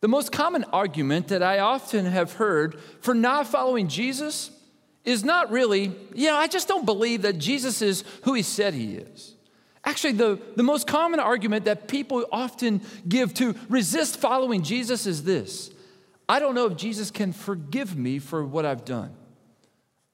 The 0.00 0.08
most 0.08 0.32
common 0.32 0.64
argument 0.64 1.28
that 1.28 1.42
I 1.42 1.60
often 1.60 2.04
have 2.04 2.34
heard 2.34 2.78
for 3.00 3.14
not 3.14 3.46
following 3.46 3.88
Jesus 3.88 4.50
is 5.04 5.24
not 5.24 5.50
really, 5.50 5.92
you 6.14 6.26
know, 6.26 6.36
I 6.36 6.48
just 6.48 6.68
don't 6.68 6.84
believe 6.84 7.22
that 7.22 7.38
Jesus 7.38 7.80
is 7.80 8.04
who 8.24 8.34
he 8.34 8.42
said 8.42 8.74
he 8.74 8.96
is. 8.96 9.34
Actually, 9.84 10.14
the, 10.14 10.40
the 10.56 10.64
most 10.64 10.86
common 10.86 11.20
argument 11.20 11.64
that 11.64 11.86
people 11.86 12.26
often 12.32 12.82
give 13.08 13.32
to 13.34 13.54
resist 13.68 14.18
following 14.18 14.62
Jesus 14.62 15.06
is 15.06 15.22
this 15.22 15.70
I 16.28 16.40
don't 16.40 16.54
know 16.56 16.66
if 16.66 16.76
Jesus 16.76 17.10
can 17.10 17.32
forgive 17.32 17.96
me 17.96 18.18
for 18.18 18.44
what 18.44 18.66
I've 18.66 18.84
done. 18.84 19.14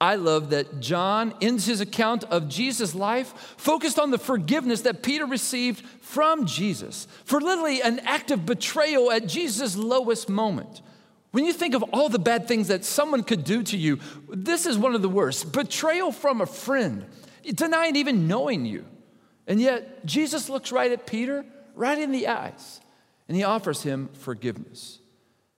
I 0.03 0.15
love 0.15 0.49
that 0.49 0.81
John 0.81 1.33
ends 1.39 1.65
his 1.65 1.79
account 1.79 2.25
of 2.25 2.49
Jesus' 2.49 2.93
life 2.93 3.55
focused 3.55 3.97
on 3.97 4.11
the 4.11 4.17
forgiveness 4.17 4.81
that 4.81 5.01
Peter 5.01 5.25
received 5.25 5.85
from 6.01 6.45
Jesus 6.45 7.07
for 7.23 7.39
literally 7.39 7.81
an 7.81 7.99
act 7.99 8.29
of 8.29 8.45
betrayal 8.45 9.13
at 9.13 9.27
Jesus' 9.27 9.77
lowest 9.77 10.27
moment. 10.27 10.81
When 11.31 11.45
you 11.45 11.53
think 11.53 11.73
of 11.73 11.83
all 11.93 12.09
the 12.09 12.19
bad 12.19 12.49
things 12.49 12.67
that 12.67 12.83
someone 12.83 13.23
could 13.23 13.45
do 13.45 13.63
to 13.63 13.77
you, 13.77 13.97
this 14.27 14.65
is 14.65 14.77
one 14.77 14.93
of 14.93 15.01
the 15.01 15.07
worst 15.07 15.53
betrayal 15.53 16.11
from 16.11 16.41
a 16.41 16.45
friend, 16.45 17.05
denying 17.45 17.95
even 17.95 18.27
knowing 18.27 18.65
you. 18.65 18.83
And 19.47 19.61
yet, 19.61 20.05
Jesus 20.05 20.49
looks 20.49 20.73
right 20.73 20.91
at 20.91 21.07
Peter, 21.07 21.45
right 21.75 21.97
in 21.97 22.11
the 22.11 22.27
eyes, 22.27 22.81
and 23.29 23.37
he 23.37 23.43
offers 23.45 23.83
him 23.83 24.09
forgiveness. 24.11 24.99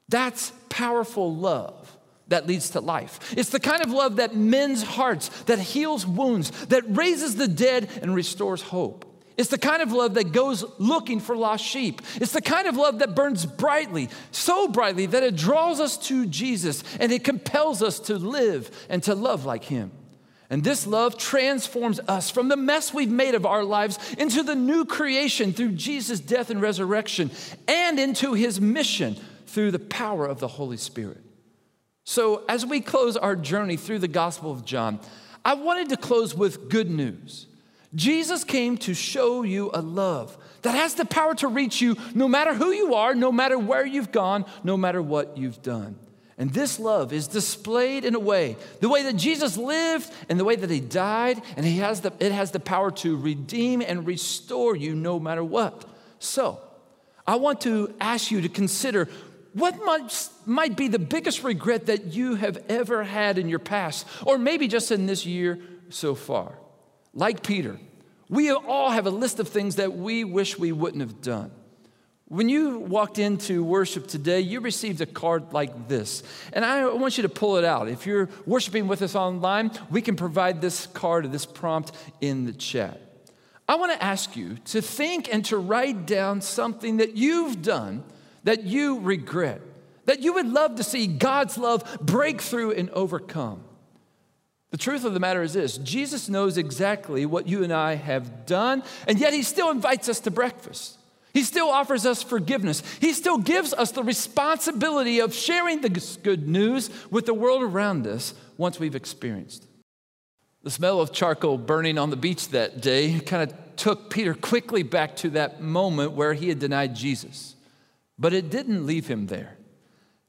That's 0.07 0.53
powerful 0.69 1.35
love 1.35 1.94
that 2.27 2.47
leads 2.47 2.71
to 2.71 2.81
life. 2.81 3.33
It's 3.37 3.49
the 3.49 3.59
kind 3.59 3.81
of 3.83 3.91
love 3.91 4.15
that 4.15 4.35
mends 4.35 4.81
hearts, 4.81 5.29
that 5.43 5.59
heals 5.59 6.05
wounds, 6.05 6.51
that 6.67 6.83
raises 6.87 7.35
the 7.35 7.47
dead 7.47 7.89
and 8.01 8.15
restores 8.15 8.61
hope. 8.61 9.05
It's 9.37 9.49
the 9.49 9.57
kind 9.57 9.81
of 9.81 9.91
love 9.91 10.13
that 10.13 10.31
goes 10.31 10.63
looking 10.77 11.19
for 11.19 11.35
lost 11.35 11.63
sheep. 11.63 12.01
It's 12.15 12.31
the 12.31 12.41
kind 12.41 12.67
of 12.67 12.77
love 12.77 12.99
that 12.99 13.15
burns 13.15 13.45
brightly, 13.45 14.09
so 14.31 14.67
brightly 14.67 15.07
that 15.07 15.23
it 15.23 15.35
draws 15.35 15.79
us 15.79 15.97
to 16.07 16.25
Jesus 16.25 16.83
and 16.99 17.11
it 17.11 17.23
compels 17.23 17.83
us 17.83 17.99
to 18.01 18.15
live 18.15 18.71
and 18.89 19.03
to 19.03 19.13
love 19.13 19.45
like 19.45 19.65
Him. 19.65 19.91
And 20.49 20.63
this 20.63 20.87
love 20.87 21.17
transforms 21.17 21.99
us 22.07 22.29
from 22.29 22.47
the 22.47 22.55
mess 22.55 22.93
we've 22.93 23.09
made 23.09 23.35
of 23.35 23.45
our 23.45 23.63
lives 23.63 23.99
into 24.17 24.41
the 24.41 24.55
new 24.55 24.85
creation 24.85 25.51
through 25.51 25.73
Jesus' 25.73 26.19
death 26.19 26.49
and 26.49 26.61
resurrection 26.61 27.29
and 27.67 27.99
into 27.99 28.33
His 28.33 28.61
mission 28.61 29.17
through 29.47 29.71
the 29.71 29.79
power 29.79 30.25
of 30.25 30.39
the 30.39 30.47
Holy 30.47 30.77
Spirit. 30.77 31.24
So, 32.05 32.43
as 32.47 32.63
we 32.63 32.81
close 32.81 33.17
our 33.17 33.35
journey 33.35 33.77
through 33.77 33.99
the 33.99 34.07
Gospel 34.07 34.51
of 34.51 34.63
John, 34.63 34.99
I 35.43 35.55
wanted 35.55 35.89
to 35.89 35.97
close 35.97 36.35
with 36.35 36.69
good 36.69 36.89
news. 36.89 37.47
Jesus 37.95 38.43
came 38.43 38.77
to 38.79 38.93
show 38.93 39.41
you 39.41 39.71
a 39.73 39.81
love 39.81 40.37
that 40.61 40.75
has 40.75 40.93
the 40.93 41.05
power 41.05 41.33
to 41.35 41.47
reach 41.47 41.81
you 41.81 41.97
no 42.13 42.27
matter 42.27 42.53
who 42.53 42.71
you 42.71 42.93
are, 42.93 43.15
no 43.15 43.31
matter 43.31 43.57
where 43.57 43.85
you've 43.85 44.11
gone, 44.11 44.45
no 44.63 44.77
matter 44.77 45.01
what 45.01 45.35
you've 45.37 45.63
done. 45.63 45.95
And 46.37 46.53
this 46.53 46.79
love 46.79 47.11
is 47.11 47.27
displayed 47.27 48.05
in 48.05 48.13
a 48.13 48.19
way, 48.19 48.55
the 48.81 48.89
way 48.89 49.03
that 49.03 49.15
Jesus 49.15 49.57
lived 49.57 50.11
and 50.29 50.39
the 50.39 50.43
way 50.43 50.55
that 50.55 50.69
he 50.69 50.81
died, 50.81 51.41
and 51.57 51.65
he 51.65 51.77
has 51.77 52.01
the, 52.01 52.13
it 52.19 52.31
has 52.31 52.51
the 52.51 52.59
power 52.59 52.91
to 52.91 53.17
redeem 53.17 53.81
and 53.81 54.05
restore 54.05 54.75
you 54.75 54.93
no 54.93 55.19
matter 55.19 55.43
what. 55.43 55.85
So, 56.19 56.59
I 57.25 57.37
want 57.37 57.61
to 57.61 57.95
ask 57.99 58.29
you 58.29 58.41
to 58.41 58.49
consider 58.49 59.07
what 59.55 59.81
might, 59.85 60.29
might 60.45 60.75
be 60.75 60.89
the 60.89 60.99
biggest 60.99 61.41
regret 61.41 61.85
that 61.85 62.13
you 62.13 62.35
have 62.35 62.61
ever 62.67 63.05
had 63.05 63.37
in 63.37 63.47
your 63.47 63.59
past, 63.59 64.05
or 64.25 64.37
maybe 64.37 64.67
just 64.67 64.91
in 64.91 65.05
this 65.05 65.25
year 65.25 65.59
so 65.87 66.13
far? 66.13 66.59
Like 67.13 67.41
Peter, 67.41 67.79
we 68.27 68.51
all 68.51 68.91
have 68.91 69.05
a 69.05 69.11
list 69.11 69.39
of 69.39 69.47
things 69.47 69.77
that 69.77 69.95
we 69.95 70.25
wish 70.25 70.59
we 70.59 70.73
wouldn't 70.73 70.99
have 70.99 71.21
done. 71.21 71.51
When 72.27 72.49
you 72.49 72.79
walked 72.79 73.17
into 73.17 73.63
worship 73.63 74.07
today, 74.07 74.41
you 74.41 74.59
received 74.59 74.99
a 74.99 75.05
card 75.05 75.53
like 75.53 75.87
this. 75.87 76.21
And 76.51 76.65
I 76.65 76.91
want 76.91 77.17
you 77.17 77.21
to 77.21 77.29
pull 77.29 77.55
it 77.55 77.63
out. 77.63 77.87
If 77.87 78.05
you're 78.05 78.27
worshiping 78.45 78.89
with 78.89 79.01
us 79.01 79.15
online, 79.15 79.71
we 79.89 80.01
can 80.01 80.17
provide 80.17 80.59
this 80.59 80.87
card 80.87 81.23
or 81.23 81.27
this 81.29 81.45
prompt 81.45 81.93
in 82.19 82.43
the 82.43 82.51
chat. 82.51 82.99
I 83.69 83.75
want 83.75 83.93
to 83.93 84.03
ask 84.03 84.35
you 84.35 84.57
to 84.65 84.81
think 84.81 85.33
and 85.33 85.45
to 85.45 85.57
write 85.57 86.05
down 86.05 86.41
something 86.41 86.97
that 86.97 87.15
you've 87.15 87.61
done 87.61 88.03
that 88.45 88.63
you 88.63 88.99
regret, 89.01 89.61
that 90.05 90.21
you 90.21 90.33
would 90.33 90.47
love 90.47 90.75
to 90.75 90.83
see 90.83 91.05
God's 91.05 91.57
love 91.57 91.97
break 92.01 92.41
through 92.41 92.71
and 92.71 92.89
overcome. 92.91 93.63
The 94.71 94.77
truth 94.77 95.03
of 95.03 95.13
the 95.13 95.19
matter 95.19 95.41
is 95.41 95.53
this 95.53 95.77
Jesus 95.77 96.29
knows 96.29 96.57
exactly 96.57 97.25
what 97.25 97.47
you 97.47 97.63
and 97.63 97.73
I 97.73 97.95
have 97.95 98.45
done, 98.45 98.83
and 99.07 99.19
yet 99.19 99.33
He 99.33 99.43
still 99.43 99.69
invites 99.69 100.09
us 100.09 100.19
to 100.21 100.31
breakfast. 100.31 100.97
He 101.33 101.43
still 101.43 101.67
offers 101.67 102.05
us 102.05 102.23
forgiveness. 102.23 102.81
He 103.01 103.11
still 103.11 103.37
gives 103.37 103.73
us 103.73 103.91
the 103.91 104.03
responsibility 104.03 105.19
of 105.19 105.33
sharing 105.33 105.81
the 105.81 105.89
good 106.23 106.47
news 106.47 106.89
with 107.11 107.25
the 107.25 107.33
world 107.33 107.61
around 107.61 108.07
us 108.07 108.33
once 108.55 108.79
we've 108.79 108.95
experienced. 108.95 109.67
The 110.63 110.71
smell 110.71 111.01
of 111.01 111.11
charcoal 111.11 111.57
burning 111.57 111.97
on 111.97 112.09
the 112.09 112.15
beach 112.15 112.49
that 112.49 112.79
day 112.79 113.19
kind 113.19 113.51
of 113.51 113.75
took 113.75 114.09
Peter 114.09 114.33
quickly 114.33 114.81
back 114.81 115.17
to 115.17 115.29
that 115.31 115.61
moment 115.61 116.13
where 116.13 116.33
he 116.33 116.47
had 116.47 116.59
denied 116.59 116.95
Jesus. 116.95 117.54
But 118.17 118.33
it 118.33 118.49
didn't 118.49 118.85
leave 118.85 119.07
him 119.07 119.27
there. 119.27 119.57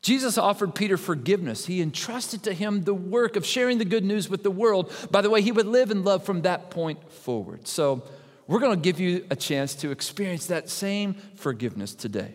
Jesus 0.03 0.39
offered 0.39 0.75
Peter 0.75 0.97
forgiveness. 0.97 1.67
He 1.67 1.83
entrusted 1.83 2.43
to 2.45 2.53
him 2.53 2.85
the 2.85 2.95
work 2.95 3.37
of 3.37 3.45
sharing 3.45 3.79
the 3.79 3.85
good 3.85 4.05
news 4.05 4.29
with 4.29 4.43
the 4.43 4.51
world. 4.51 4.93
By 5.11 5.21
the 5.21 5.31
way, 5.31 5.43
he 5.43 5.53
would 5.53 5.67
live 5.67 5.91
in 5.91 6.05
love 6.05 6.25
from 6.25 6.43
that 6.43 6.71
point 6.71 7.11
forward. 7.11 7.67
So, 7.67 8.05
we're 8.47 8.61
going 8.61 8.77
to 8.77 8.83
give 8.83 9.01
you 9.01 9.27
a 9.31 9.37
chance 9.37 9.75
to 9.77 9.91
experience 9.91 10.47
that 10.47 10.69
same 10.69 11.15
forgiveness 11.35 11.95
today. 11.95 12.35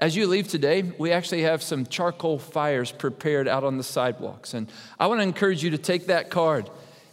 as 0.00 0.16
you 0.16 0.26
leave 0.26 0.48
today, 0.48 0.82
we 0.82 1.12
actually 1.12 1.42
have 1.42 1.62
some 1.62 1.86
charcoal 1.86 2.38
fires 2.38 2.90
prepared 2.90 3.46
out 3.46 3.62
on 3.62 3.78
the 3.78 3.84
sidewalks. 3.84 4.52
And 4.52 4.70
I 4.98 5.06
want 5.06 5.20
to 5.20 5.22
encourage 5.22 5.62
you 5.62 5.70
to 5.70 5.78
take 5.78 6.06
that 6.06 6.28
card 6.30 6.68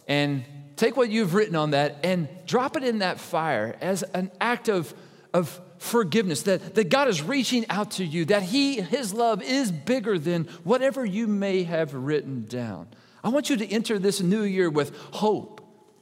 and 0.08 0.44
take 0.76 0.96
what 0.96 1.08
you've 1.08 1.34
written 1.34 1.54
on 1.54 1.70
that 1.70 1.98
and 2.02 2.28
drop 2.44 2.76
it 2.76 2.82
in 2.82 2.98
that 2.98 3.20
fire 3.20 3.76
as 3.80 4.02
an 4.02 4.32
act 4.40 4.68
of, 4.68 4.92
of 5.32 5.60
forgiveness, 5.82 6.42
that, 6.44 6.74
that 6.76 6.88
God 6.88 7.08
is 7.08 7.22
reaching 7.22 7.66
out 7.68 7.92
to 7.92 8.04
you, 8.04 8.24
that 8.26 8.42
He, 8.42 8.80
His 8.80 9.12
love 9.12 9.42
is 9.42 9.72
bigger 9.72 10.18
than 10.18 10.44
whatever 10.64 11.04
you 11.04 11.26
may 11.26 11.64
have 11.64 11.92
written 11.92 12.46
down. 12.46 12.88
I 13.24 13.28
want 13.28 13.50
you 13.50 13.56
to 13.56 13.66
enter 13.66 13.98
this 13.98 14.20
new 14.20 14.42
year 14.42 14.70
with 14.70 14.96
hope 15.12 15.60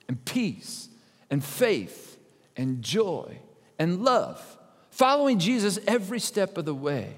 and 0.09 0.23
peace 0.25 0.89
and 1.31 1.43
faith 1.43 2.19
and 2.57 2.83
joy 2.83 3.39
and 3.79 4.03
love, 4.03 4.59
following 4.91 5.39
Jesus 5.39 5.79
every 5.87 6.21
step 6.21 6.59
of 6.59 6.65
the 6.65 6.75
way. 6.75 7.17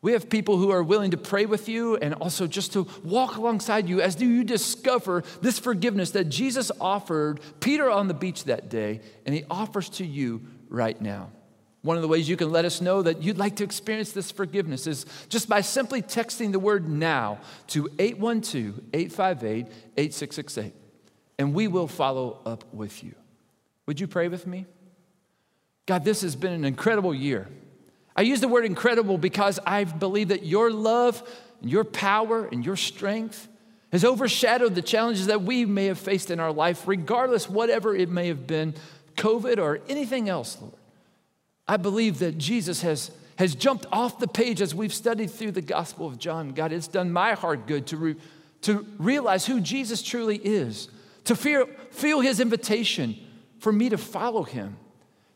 We 0.00 0.12
have 0.12 0.28
people 0.28 0.56
who 0.56 0.70
are 0.70 0.82
willing 0.82 1.12
to 1.12 1.16
pray 1.16 1.46
with 1.46 1.68
you 1.68 1.96
and 1.96 2.14
also 2.14 2.48
just 2.48 2.72
to 2.72 2.88
walk 3.04 3.36
alongside 3.36 3.88
you 3.88 4.00
as 4.00 4.20
you 4.20 4.42
discover 4.42 5.22
this 5.40 5.60
forgiveness 5.60 6.10
that 6.12 6.24
Jesus 6.24 6.72
offered 6.80 7.40
Peter 7.60 7.88
on 7.88 8.08
the 8.08 8.14
beach 8.14 8.44
that 8.44 8.68
day, 8.68 9.00
and 9.24 9.34
he 9.34 9.44
offers 9.48 9.88
to 9.90 10.04
you 10.04 10.42
right 10.68 11.00
now. 11.00 11.30
One 11.82 11.96
of 11.96 12.02
the 12.02 12.08
ways 12.08 12.28
you 12.28 12.36
can 12.36 12.52
let 12.52 12.64
us 12.64 12.80
know 12.80 13.02
that 13.02 13.22
you'd 13.22 13.38
like 13.38 13.56
to 13.56 13.64
experience 13.64 14.12
this 14.12 14.30
forgiveness 14.30 14.86
is 14.86 15.04
just 15.28 15.48
by 15.48 15.62
simply 15.62 16.00
texting 16.00 16.52
the 16.52 16.60
word 16.60 16.88
now 16.88 17.40
to 17.68 17.88
812 17.98 18.80
858 18.92 19.66
8668, 19.96 20.74
and 21.38 21.52
we 21.52 21.66
will 21.66 21.88
follow 21.88 22.38
up 22.46 22.72
with 22.72 23.02
you. 23.02 23.14
Would 23.86 23.98
you 23.98 24.06
pray 24.06 24.28
with 24.28 24.46
me? 24.46 24.66
God, 25.86 26.04
this 26.04 26.22
has 26.22 26.36
been 26.36 26.52
an 26.52 26.64
incredible 26.64 27.12
year. 27.12 27.48
I 28.14 28.22
use 28.22 28.40
the 28.40 28.48
word 28.48 28.64
incredible 28.64 29.18
because 29.18 29.58
I 29.66 29.82
believe 29.82 30.28
that 30.28 30.44
your 30.44 30.70
love 30.70 31.20
and 31.60 31.70
your 31.70 31.82
power 31.82 32.46
and 32.46 32.64
your 32.64 32.76
strength 32.76 33.48
has 33.90 34.04
overshadowed 34.04 34.76
the 34.76 34.82
challenges 34.82 35.26
that 35.26 35.42
we 35.42 35.66
may 35.66 35.86
have 35.86 35.98
faced 35.98 36.30
in 36.30 36.38
our 36.38 36.52
life, 36.52 36.86
regardless, 36.86 37.48
whatever 37.48 37.94
it 37.94 38.08
may 38.08 38.28
have 38.28 38.46
been 38.46 38.74
COVID 39.16 39.58
or 39.58 39.80
anything 39.88 40.28
else, 40.28 40.56
Lord. 40.60 40.74
I 41.72 41.76
believe 41.76 42.18
that 42.18 42.36
Jesus 42.36 42.82
has, 42.82 43.10
has 43.36 43.54
jumped 43.54 43.86
off 43.90 44.18
the 44.18 44.28
page 44.28 44.60
as 44.60 44.74
we've 44.74 44.92
studied 44.92 45.30
through 45.30 45.52
the 45.52 45.62
Gospel 45.62 46.06
of 46.06 46.18
John. 46.18 46.50
God, 46.50 46.72
it's 46.72 46.88
done 46.88 47.10
my 47.10 47.32
heart 47.32 47.66
good 47.66 47.86
to, 47.88 47.96
re, 47.96 48.16
to 48.62 48.86
realize 48.98 49.46
who 49.46 49.60
Jesus 49.60 50.02
truly 50.02 50.36
is, 50.36 50.88
to 51.24 51.34
feel, 51.34 51.66
feel 51.90 52.20
his 52.20 52.40
invitation 52.40 53.16
for 53.58 53.72
me 53.72 53.88
to 53.88 53.96
follow 53.96 54.42
him 54.42 54.76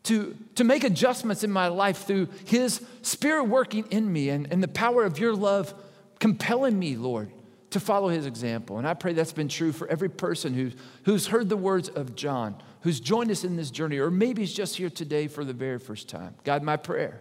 to, 0.07 0.37
to 0.55 0.63
make 0.63 0.85
adjustments 0.85 1.43
in 1.43 1.51
my 1.51 1.67
life 1.67 2.05
through 2.05 2.29
His 2.45 2.81
Spirit 3.01 3.43
working 3.45 3.85
in 3.89 4.11
me 4.11 4.29
and, 4.29 4.47
and 4.51 4.63
the 4.63 4.69
power 4.69 5.03
of 5.03 5.19
your 5.19 5.35
love 5.35 5.73
compelling 6.19 6.79
me, 6.79 6.95
Lord, 6.95 7.29
to 7.71 7.81
follow 7.81 8.07
His 8.07 8.25
example. 8.25 8.77
And 8.77 8.87
I 8.87 8.93
pray 8.93 9.11
that's 9.11 9.33
been 9.33 9.49
true 9.49 9.73
for 9.73 9.85
every 9.89 10.07
person 10.07 10.53
who, 10.53 10.71
who's 11.03 11.27
heard 11.27 11.49
the 11.49 11.57
words 11.57 11.89
of 11.89 12.15
John, 12.15 12.55
who's 12.87 13.01
joined 13.01 13.29
us 13.29 13.43
in 13.43 13.57
this 13.57 13.69
journey, 13.69 13.97
or 13.97 14.09
maybe 14.09 14.41
is 14.41 14.53
just 14.53 14.77
here 14.77 14.89
today 14.89 15.27
for 15.27 15.43
the 15.43 15.51
very 15.51 15.77
first 15.77 16.07
time. 16.07 16.33
God, 16.45 16.63
my 16.63 16.77
prayer 16.77 17.19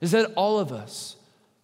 is 0.00 0.12
that 0.12 0.32
all 0.36 0.60
of 0.60 0.70
us 0.70 1.16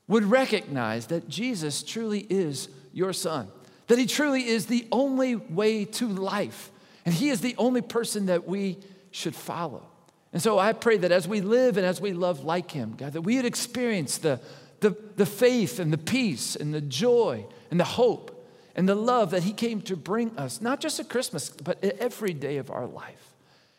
would 0.08 0.24
recognize 0.24 1.06
that 1.06 1.28
Jesus 1.28 1.84
truly 1.84 2.26
is 2.28 2.68
your 2.92 3.12
Son, 3.12 3.46
that 3.86 3.96
He 3.96 4.06
truly 4.06 4.48
is 4.48 4.66
the 4.66 4.88
only 4.90 5.36
way 5.36 5.84
to 5.84 6.08
life, 6.08 6.72
and 7.04 7.14
He 7.14 7.28
is 7.28 7.42
the 7.42 7.54
only 7.56 7.80
person 7.80 8.26
that 8.26 8.48
we 8.48 8.76
should 9.12 9.36
follow. 9.36 9.86
And 10.32 10.42
so 10.42 10.58
I 10.58 10.72
pray 10.72 10.96
that 10.96 11.12
as 11.12 11.28
we 11.28 11.40
live 11.40 11.76
and 11.76 11.86
as 11.86 12.00
we 12.00 12.12
love 12.12 12.42
like 12.42 12.72
him, 12.72 12.96
God, 12.98 13.12
that 13.12 13.22
we 13.22 13.36
would 13.36 13.44
experience 13.44 14.18
the, 14.18 14.40
the, 14.80 14.96
the 15.14 15.26
faith 15.26 15.78
and 15.78 15.92
the 15.92 15.98
peace 15.98 16.56
and 16.56 16.74
the 16.74 16.80
joy 16.80 17.46
and 17.70 17.78
the 17.78 17.84
hope 17.84 18.44
and 18.74 18.88
the 18.88 18.96
love 18.96 19.30
that 19.30 19.44
he 19.44 19.52
came 19.52 19.80
to 19.82 19.96
bring 19.96 20.36
us, 20.36 20.60
not 20.60 20.80
just 20.80 20.98
at 20.98 21.08
Christmas, 21.08 21.50
but 21.50 21.78
every 21.84 22.34
day 22.34 22.56
of 22.56 22.68
our 22.68 22.88
life. 22.88 23.33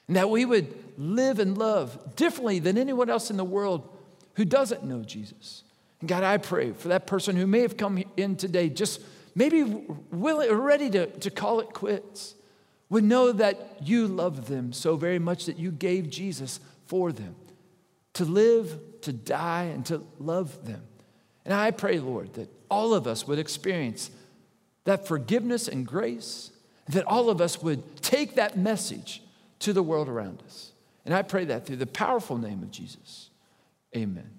And 0.08 0.15
that 0.15 0.30
we 0.30 0.46
would 0.46 0.74
live 0.98 1.39
and 1.39 1.58
love 1.58 2.15
differently 2.15 2.60
than 2.60 2.78
anyone 2.78 3.10
else 3.10 3.30
in 3.30 3.38
the 3.38 3.44
world 3.44 3.89
who 4.36 4.46
doesn't 4.46 4.84
know 4.84 5.02
Jesus. 5.02 5.63
And 6.00 6.10
God, 6.10 6.24
I 6.24 6.38
pray 6.38 6.72
for 6.72 6.89
that 6.89 7.08
person 7.08 7.36
who 7.36 7.48
may 7.48 7.62
have 7.62 7.78
come 7.78 8.04
in 8.18 8.36
today 8.36 8.70
just 8.70 9.02
maybe 9.34 9.63
willing, 10.12 10.52
ready 10.52 10.89
to, 10.91 11.08
to 11.08 11.30
call 11.30 11.60
it 11.60 11.74
quits 11.74 12.36
would 12.89 13.04
know 13.04 13.32
that 13.32 13.78
you 13.82 14.08
love 14.08 14.48
them 14.48 14.72
so 14.72 14.96
very 14.96 15.20
much 15.20 15.46
that 15.46 15.58
you 15.58 15.72
gave 15.72 16.10
Jesus 16.10 16.60
for 16.86 17.12
them 17.12 17.36
to 18.13 18.26
live, 18.26 18.80
to 19.02 19.12
die, 19.12 19.63
and 19.63 19.86
to 19.86 20.02
love 20.20 20.65
them. 20.65 20.82
And 21.44 21.54
I 21.54 21.72
pray, 21.72 22.00
Lord, 22.00 22.34
that 22.36 22.50
all 22.70 22.94
of 22.94 23.08
us 23.08 23.28
would 23.28 23.39
experience 23.39 24.10
that 24.86 25.08
forgiveness 25.08 25.68
and 25.68 25.86
grace, 25.86 26.52
that 26.88 27.06
all 27.06 27.30
of 27.30 27.41
us 27.41 27.62
would 27.62 28.02
take 28.02 28.36
that 28.36 28.58
message 28.58 29.22
to 29.65 29.73
the 29.73 29.82
world 29.82 30.08
around 30.08 30.43
us. 30.45 30.73
And 31.06 31.13
I 31.13 31.23
pray 31.23 31.45
that 31.45 31.65
through 31.65 31.78
the 31.78 31.88
powerful 31.88 32.38
name 32.38 32.62
of 32.62 32.69
Jesus. 32.69 33.32
Amen. 33.95 34.30